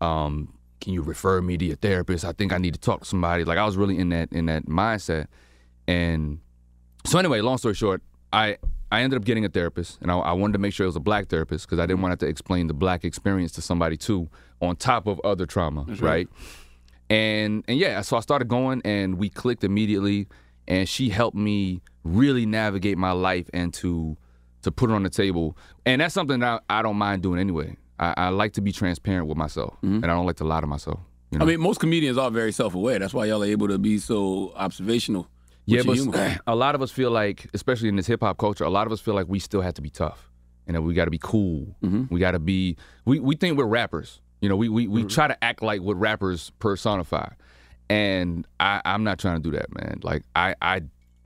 [0.00, 2.24] um, can you refer me to your therapist?
[2.24, 4.46] I think I need to talk to somebody." Like I was really in that in
[4.46, 5.26] that mindset.
[5.88, 6.40] And
[7.04, 8.02] so anyway, long story short,
[8.32, 8.58] I
[8.92, 10.96] I ended up getting a therapist, and I, I wanted to make sure it was
[10.96, 13.62] a black therapist because I didn't want to have to explain the black experience to
[13.62, 14.28] somebody too,
[14.60, 16.00] on top of other trauma, right.
[16.00, 16.28] right?
[17.10, 20.28] And and yeah, so I started going, and we clicked immediately,
[20.68, 24.16] and she helped me really navigate my life and to
[24.62, 25.56] to put it on the table,
[25.86, 27.76] and that's something that I, I don't mind doing anyway.
[27.98, 30.66] I, I like to be transparent with myself, and I don't like to lie to
[30.66, 31.00] myself.
[31.30, 31.44] You know?
[31.44, 32.98] I mean, most comedians are very self-aware.
[32.98, 35.28] That's why y'all are able to be so observational.
[35.64, 36.38] Yeah, but humor.
[36.46, 38.92] a lot of us feel like, especially in this hip hop culture, a lot of
[38.92, 40.28] us feel like we still have to be tough
[40.66, 41.74] and that we got to be cool.
[41.82, 42.12] Mm-hmm.
[42.12, 42.76] We got to be.
[43.04, 44.20] We we think we're rappers.
[44.40, 47.28] You know, we we, we try to act like what rappers personify,
[47.88, 50.00] and I I'm not trying to do that, man.
[50.02, 50.82] Like I I.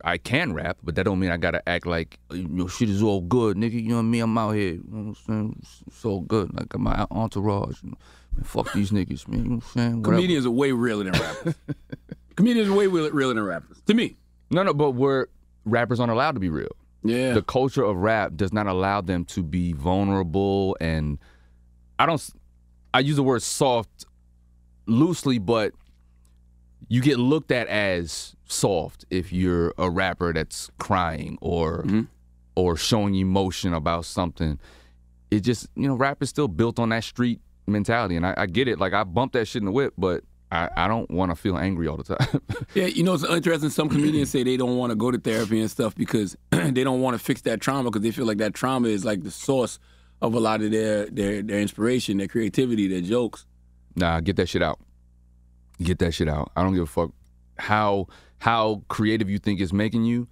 [0.07, 3.21] I can rap, but that don't mean I gotta act like your shit is all
[3.21, 3.73] good, nigga.
[3.73, 4.23] You know what I mean?
[4.23, 5.63] I'm out here, you know what I'm saying?
[5.89, 6.55] It's all good.
[6.55, 7.83] Like I'm my entourage.
[7.83, 7.97] You know?
[8.37, 9.39] Man, fuck these niggas, man.
[9.39, 10.03] You know what I'm saying?
[10.03, 10.17] Whatever.
[10.17, 11.55] Comedians are way realer than rappers.
[12.37, 13.83] Comedians are way realer than rappers.
[13.87, 14.17] To me.
[14.51, 15.27] No, no, but we're
[15.65, 16.71] rappers aren't allowed to be real.
[17.03, 17.33] Yeah.
[17.33, 21.19] The culture of rap does not allow them to be vulnerable and
[21.99, 22.25] I don't
[22.95, 24.07] I use the word soft
[24.87, 25.73] loosely, but
[26.89, 32.03] you get looked at as soft if you're a rapper that's crying or mm-hmm.
[32.55, 34.59] or showing emotion about something.
[35.31, 38.47] It just you know, rap is still built on that street mentality, and I, I
[38.47, 38.79] get it.
[38.79, 40.23] Like I bump that shit in the whip, but
[40.53, 42.41] I, I don't want to feel angry all the time.
[42.75, 43.71] Yeah, you know it's interesting.
[43.71, 47.01] Some comedians say they don't want to go to therapy and stuff because they don't
[47.01, 49.79] want to fix that trauma because they feel like that trauma is like the source
[50.21, 53.47] of a lot of their their their inspiration, their creativity, their jokes.
[53.95, 54.79] Nah, get that shit out.
[55.83, 56.51] Get that shit out.
[56.57, 57.11] I don't give a fuck
[57.59, 58.07] how
[58.39, 60.29] how creative you think is making you.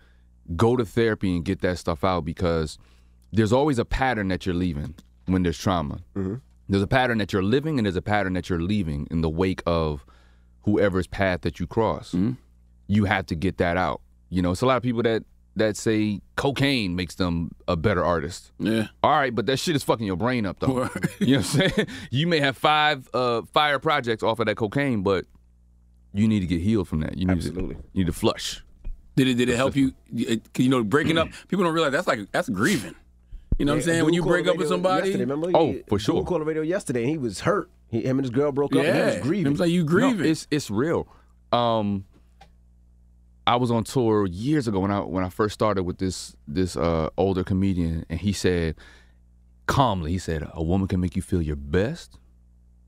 [0.57, 2.79] Go to therapy and get that stuff out because
[3.33, 4.95] there's always a pattern that you're leaving
[5.27, 6.01] when there's trauma.
[6.15, 6.37] Mm-hmm.
[6.69, 9.29] There's a pattern that you're living and there's a pattern that you're leaving in the
[9.29, 10.05] wake of
[10.63, 12.09] whoever's path that you cross.
[12.09, 12.33] Mm-hmm.
[12.87, 14.01] You have to get that out.
[14.29, 15.25] You know, it's a lot of people that
[15.57, 18.51] that say cocaine makes them a better artist.
[18.59, 18.89] Yeah.
[19.03, 20.69] All right, but that shit is fucking your brain up though.
[21.21, 21.87] you know what I'm saying?
[22.11, 25.27] You may have five uh, fire projects off of that cocaine, but
[26.13, 27.17] you need to get healed from that.
[27.17, 27.75] You need Absolutely.
[27.77, 28.63] To, you need to flush.
[29.17, 29.93] Did it did it help you?
[30.13, 31.29] You you know, breaking up.
[31.49, 32.95] People don't realize that's like that's grieving.
[33.59, 34.05] You know what I'm saying?
[34.05, 35.15] When you break up with somebody.
[35.17, 35.51] remember?
[35.55, 36.17] Oh, He- for sure.
[36.17, 37.71] Dude called the radio yesterday, and he was hurt.
[37.89, 39.21] He, him and his girl broke up, and he was Yeah.
[39.21, 39.47] grieving.
[39.47, 40.23] It was like you grieving.
[40.23, 41.07] No, it's it's real.
[41.53, 42.05] Um,
[43.47, 46.77] I was on tour years ago when I when I first started with this this
[46.77, 48.77] uh, older comedian, and he said
[49.67, 52.19] calmly, he said, "A woman can make you feel your best,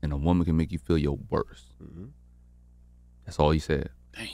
[0.01, 2.05] and a woman can make you feel your worst." Mm-hmm.
[3.25, 3.89] That's all he said.
[4.13, 4.27] Damn.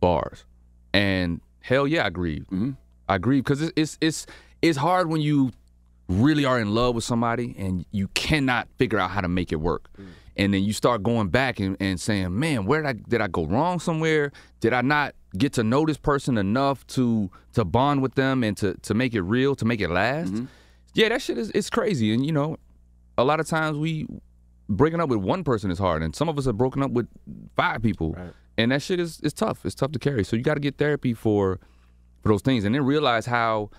[0.00, 0.44] Bars,
[0.94, 2.46] and hell yeah, I grieved.
[2.46, 2.72] Mm-hmm.
[3.08, 4.26] I grieve because it's, it's it's
[4.62, 5.52] it's hard when you
[6.08, 9.56] really are in love with somebody and you cannot figure out how to make it
[9.56, 9.88] work.
[9.98, 10.06] Mm.
[10.38, 13.28] And then you start going back and, and saying, man, where did I did I
[13.28, 14.32] go wrong somewhere?
[14.60, 18.56] Did I not get to know this person enough to to bond with them and
[18.58, 20.32] to to make it real, to make it last?
[20.32, 20.46] Mm-hmm.
[20.94, 22.12] Yeah, that shit is it's crazy.
[22.12, 22.58] And you know,
[23.16, 24.06] a lot of times we
[24.68, 27.08] breaking up with one person is hard, and some of us have broken up with
[27.54, 28.16] five people,
[28.58, 29.64] and that shit is is tough.
[29.64, 30.24] It's tough to carry.
[30.24, 31.60] So you got to get therapy for
[32.22, 33.70] for those things, and then realize how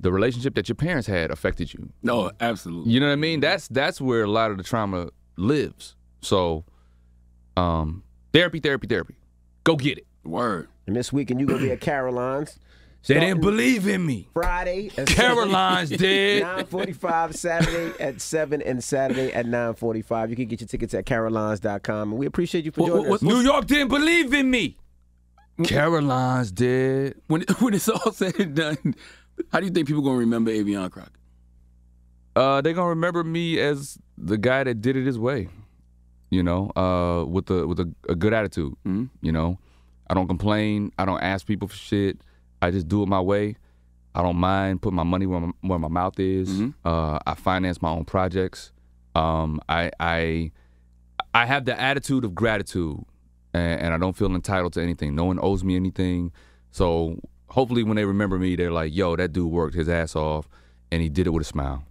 [0.00, 1.90] the relationship that your parents had affected you.
[2.02, 2.92] No, absolutely.
[2.92, 3.40] You know what I mean?
[3.40, 5.96] That's that's where a lot of the trauma lives.
[6.22, 6.64] So,
[7.56, 8.02] um,
[8.32, 9.14] therapy, therapy, therapy.
[9.64, 10.06] Go get it.
[10.24, 10.68] Word.
[10.86, 12.58] And this weekend you gonna be at Caroline's.
[13.06, 14.28] They didn't believe in me.
[14.32, 14.92] Friday.
[14.96, 16.44] at Caroline's did.
[16.44, 20.30] 9:45 Saturday at seven and Saturday at 9:45.
[20.30, 23.22] You can get your tickets at carolines.com, and we appreciate you for joining us.
[23.22, 24.76] New York didn't believe in me.
[25.64, 27.20] Caroline's did.
[27.26, 28.94] When when it's all said and done,
[29.50, 31.12] how do you think people gonna remember Avion Crockett?
[32.36, 35.48] Uh, they're gonna remember me as the guy that did it his way.
[36.32, 38.74] You know, uh, with a with a, a good attitude.
[39.20, 39.58] You know,
[40.08, 40.90] I don't complain.
[40.98, 42.22] I don't ask people for shit.
[42.62, 43.56] I just do it my way.
[44.14, 46.48] I don't mind putting my money where my, where my mouth is.
[46.86, 48.72] Uh, I finance my own projects.
[49.14, 50.52] Um, I I
[51.34, 53.04] I have the attitude of gratitude,
[53.52, 55.14] and, and I don't feel entitled to anything.
[55.14, 56.32] No one owes me anything.
[56.70, 57.18] So
[57.48, 60.48] hopefully, when they remember me, they're like, "Yo, that dude worked his ass off,
[60.90, 61.84] and he did it with a smile."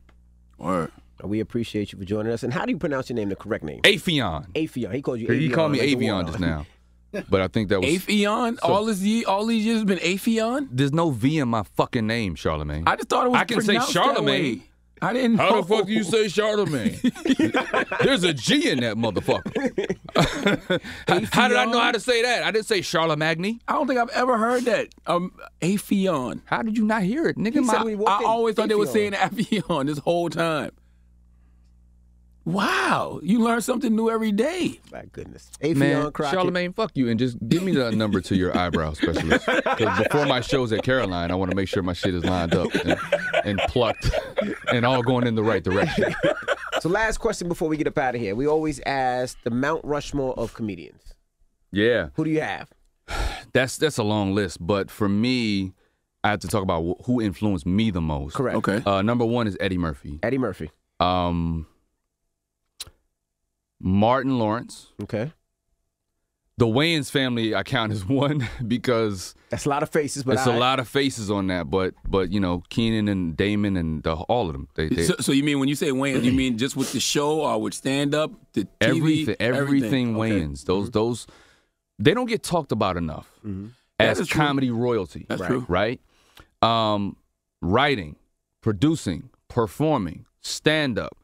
[0.57, 0.91] Word.
[1.23, 2.43] We appreciate you for joining us.
[2.43, 3.81] And how do you pronounce your name, the correct name?
[3.83, 4.47] Affion.
[4.53, 4.93] Affion.
[4.93, 5.53] He called you He Avion.
[5.53, 6.65] called me like the Avion just now,
[7.29, 8.59] but I think that was Affion?
[8.59, 10.67] So- all this ye all these years has been Affion?
[10.71, 12.83] There's no V in my fucking name, Charlamagne.
[12.87, 14.61] I just thought it was I can say Charlamagne.
[15.03, 15.61] I didn't How know.
[15.63, 17.97] the fuck do you say Charlamagne?
[18.03, 19.51] There's a G in that motherfucker.
[21.07, 22.43] how, how did I know how to say that?
[22.43, 23.59] I didn't say Charlamagne.
[23.67, 24.89] I don't think I've ever heard that.
[25.07, 26.41] Um, Affion.
[26.45, 27.53] How did you not hear it, nigga?
[27.53, 30.69] He My- said when I in, always thought they were saying Affion this whole time.
[32.43, 34.79] Wow, you learn something new every day.
[34.91, 35.51] My goodness.
[35.61, 36.39] Affion Man, Crockett.
[36.39, 39.45] Charlamagne, fuck you, and just give me the number to your eyebrow specialist.
[39.45, 42.55] Because before my shows at Caroline, I want to make sure my shit is lined
[42.55, 42.97] up and,
[43.45, 44.09] and plucked
[44.73, 46.15] and all going in the right direction.
[46.81, 48.33] So last question before we get up out of here.
[48.33, 51.13] We always ask the Mount Rushmore of comedians.
[51.71, 52.07] Yeah.
[52.15, 52.69] Who do you have?
[53.53, 55.73] That's that's a long list, but for me,
[56.23, 58.33] I have to talk about who influenced me the most.
[58.33, 58.55] Correct.
[58.57, 58.81] Okay.
[58.85, 60.19] Uh, number one is Eddie Murphy.
[60.23, 60.71] Eddie Murphy.
[61.01, 61.67] Um,
[63.81, 64.87] Martin Lawrence.
[65.03, 65.31] Okay.
[66.57, 70.45] The Wayans family I count as one because That's a lot of faces, but it's
[70.45, 71.69] a I- lot of faces on that.
[71.71, 74.67] But but you know Keenen and Damon and the, all of them.
[74.75, 76.99] They, they So, so you mean when you say Wayne, you mean just with the
[76.99, 80.31] show or with stand up, the TV, everything everything Okay.
[80.31, 80.65] Wayans.
[80.65, 81.25] Those those
[81.97, 84.41] they don't get talked about enough That as is true.
[84.41, 85.25] comedy royalty.
[85.29, 85.65] That's right, true.
[85.67, 85.99] Right.
[86.61, 87.15] Um,
[87.61, 88.17] writing,
[88.61, 91.17] producing, performing, stand up,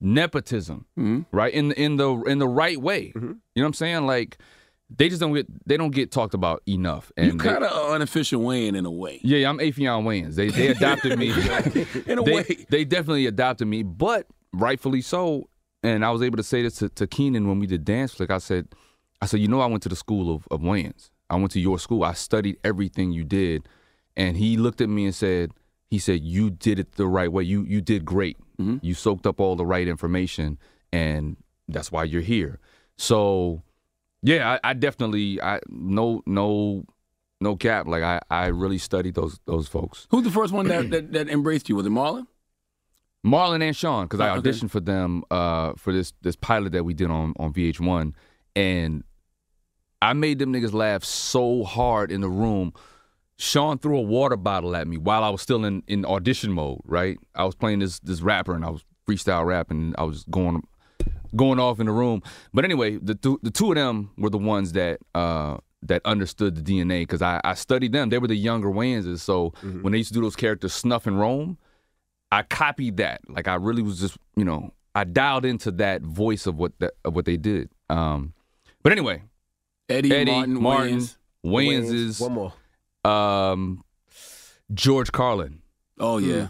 [0.00, 0.86] nepotism.
[0.98, 1.20] Mm-hmm.
[1.36, 3.12] Right in in the in the right way.
[3.14, 4.06] You know what I'm saying?
[4.06, 4.38] Like
[4.96, 7.12] they just don't get they don't get talked about enough.
[7.16, 9.20] You And they- kind of unofficial Wayne in a way.
[9.22, 10.34] yeah, I'm Affion Wayans.
[10.34, 11.28] They they adopted me.
[12.06, 12.66] In a they, way.
[12.70, 15.48] they definitely adopted me, but rightfully so.
[15.82, 18.30] And I was able to say this to, to Keenen when we did dance flick.
[18.30, 18.66] I said,
[19.22, 21.10] I said, you know, I went to the school of, of Wayans.
[21.30, 22.02] I went to your school.
[22.02, 23.68] I studied everything you did.
[24.16, 25.52] And he looked at me and said,
[25.86, 27.44] he said, you did it the right way.
[27.44, 28.36] You you did great.
[28.58, 30.58] You soaked up all the right information,
[30.92, 31.36] and
[31.68, 32.58] that's why you're here.
[32.96, 33.62] So,
[34.22, 36.84] yeah, I, I definitely, I no no
[37.40, 37.86] no cap.
[37.86, 40.08] Like I I really studied those those folks.
[40.10, 41.76] Who's the first one that, that, that embraced you?
[41.76, 42.26] Was it Marlon?
[43.24, 44.48] Marlon and Shawn, because I Oh, okay.
[44.50, 48.12] auditioned for them uh, for this this pilot that we did on on VH1,
[48.56, 49.04] and
[50.02, 52.72] I made them niggas laugh so hard in the room.
[53.38, 56.80] Shawn threw a water bottle at me while I was still in, in audition mode.
[56.84, 59.78] Right, I was playing this this rapper and I was freestyle rapping.
[59.78, 60.62] And I was going
[61.36, 62.22] going off in the room.
[62.52, 66.56] But anyway, the two, the two of them were the ones that uh, that understood
[66.56, 68.10] the DNA because I, I studied them.
[68.10, 71.18] They were the younger Wanses, so when they used to do those characters, Snuff and
[71.18, 71.58] Rome,
[72.32, 73.20] I copied that.
[73.28, 76.94] Like I really was just you know I dialed into that voice of what that
[77.04, 77.70] of what they did.
[77.88, 78.34] Um,
[78.82, 79.22] but anyway,
[79.88, 81.16] Eddie, Eddie Martin, Martin, Wayans.
[81.44, 81.94] Wayans, Wayans.
[81.94, 82.52] is One more.
[83.08, 83.82] Um,
[84.74, 85.60] George Carlin.
[85.98, 86.48] Oh yeah.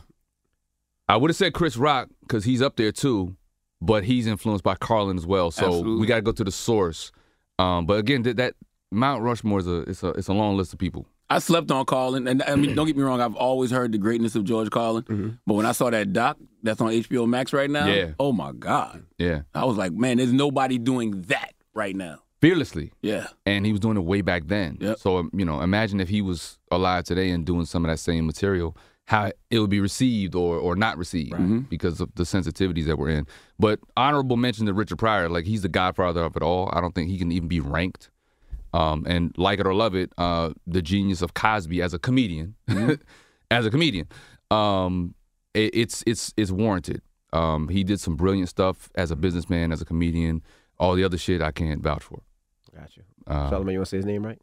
[1.09, 3.37] I would have said Chris Rock because he's up there too,
[3.81, 5.51] but he's influenced by Carlin as well.
[5.51, 6.01] So Absolutely.
[6.01, 7.13] we got to go to the source.
[7.59, 8.55] Um, but again, that, that
[8.91, 11.07] Mount Rushmore is a it's a it's a long list of people.
[11.31, 13.21] I slept on Carlin, and I mean, don't get me wrong.
[13.21, 16.81] I've always heard the greatness of George Carlin, but when I saw that doc that's
[16.81, 18.13] on HBO Max right now, Yeah.
[18.19, 22.21] oh my god, Yeah, I was like, man, there's nobody doing that right now.
[22.41, 22.93] Fearlessly.
[23.03, 24.79] Yeah, and he was doing it way back then.
[24.81, 24.99] Yep.
[24.99, 28.27] So you know, imagine if he was alive today and doing some of that same
[28.27, 28.77] material,
[29.07, 33.09] how it would be received or or not received because of the sensitivities that we're
[33.09, 33.27] in.
[33.59, 36.71] But honorable mention to Richard Pryor, like he's the godfather of it all.
[36.73, 38.11] I don't think he can even be ranked.
[38.75, 42.55] Um, and like it or love it, uh, the genius of Cosby as a comedian,
[43.51, 44.09] as a comedian,
[44.51, 45.15] um,
[45.55, 47.01] it, it's it's it's warranted.
[47.33, 50.43] Um, he did some brilliant stuff as a businessman, as a comedian.
[50.79, 52.21] All the other shit I can't vouch for.
[52.77, 53.03] Got you.
[53.27, 54.41] Uh, Charlamagne, you want to say his name right?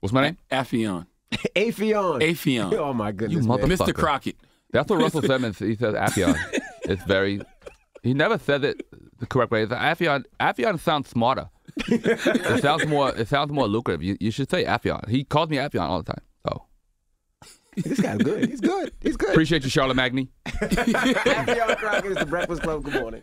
[0.00, 0.38] What's my name?
[0.50, 1.06] Aphion,
[1.54, 2.20] Aphion.
[2.22, 3.58] Aphion, Oh my goodness, You man.
[3.58, 3.88] motherfucker.
[3.88, 3.94] Mr.
[3.94, 4.36] Crockett.
[4.72, 5.40] That's what Russell said.
[5.58, 6.34] He says Appion.
[6.84, 7.40] It's very.
[8.02, 8.86] He never said it
[9.18, 9.66] the correct way.
[9.66, 10.24] Appion.
[10.40, 11.48] Appion sounds smarter.
[11.88, 13.14] it sounds more.
[13.14, 14.02] It sounds more lucrative.
[14.02, 15.08] You, you should say Appion.
[15.08, 16.22] He calls me Appion all the time.
[16.46, 16.64] So
[17.76, 18.48] This guy's good.
[18.48, 18.92] He's good.
[19.00, 19.30] He's good.
[19.30, 20.28] appreciate you, Charlotte Magny.
[20.46, 22.84] Affion Crockett is the Breakfast Club.
[22.84, 23.22] Good morning.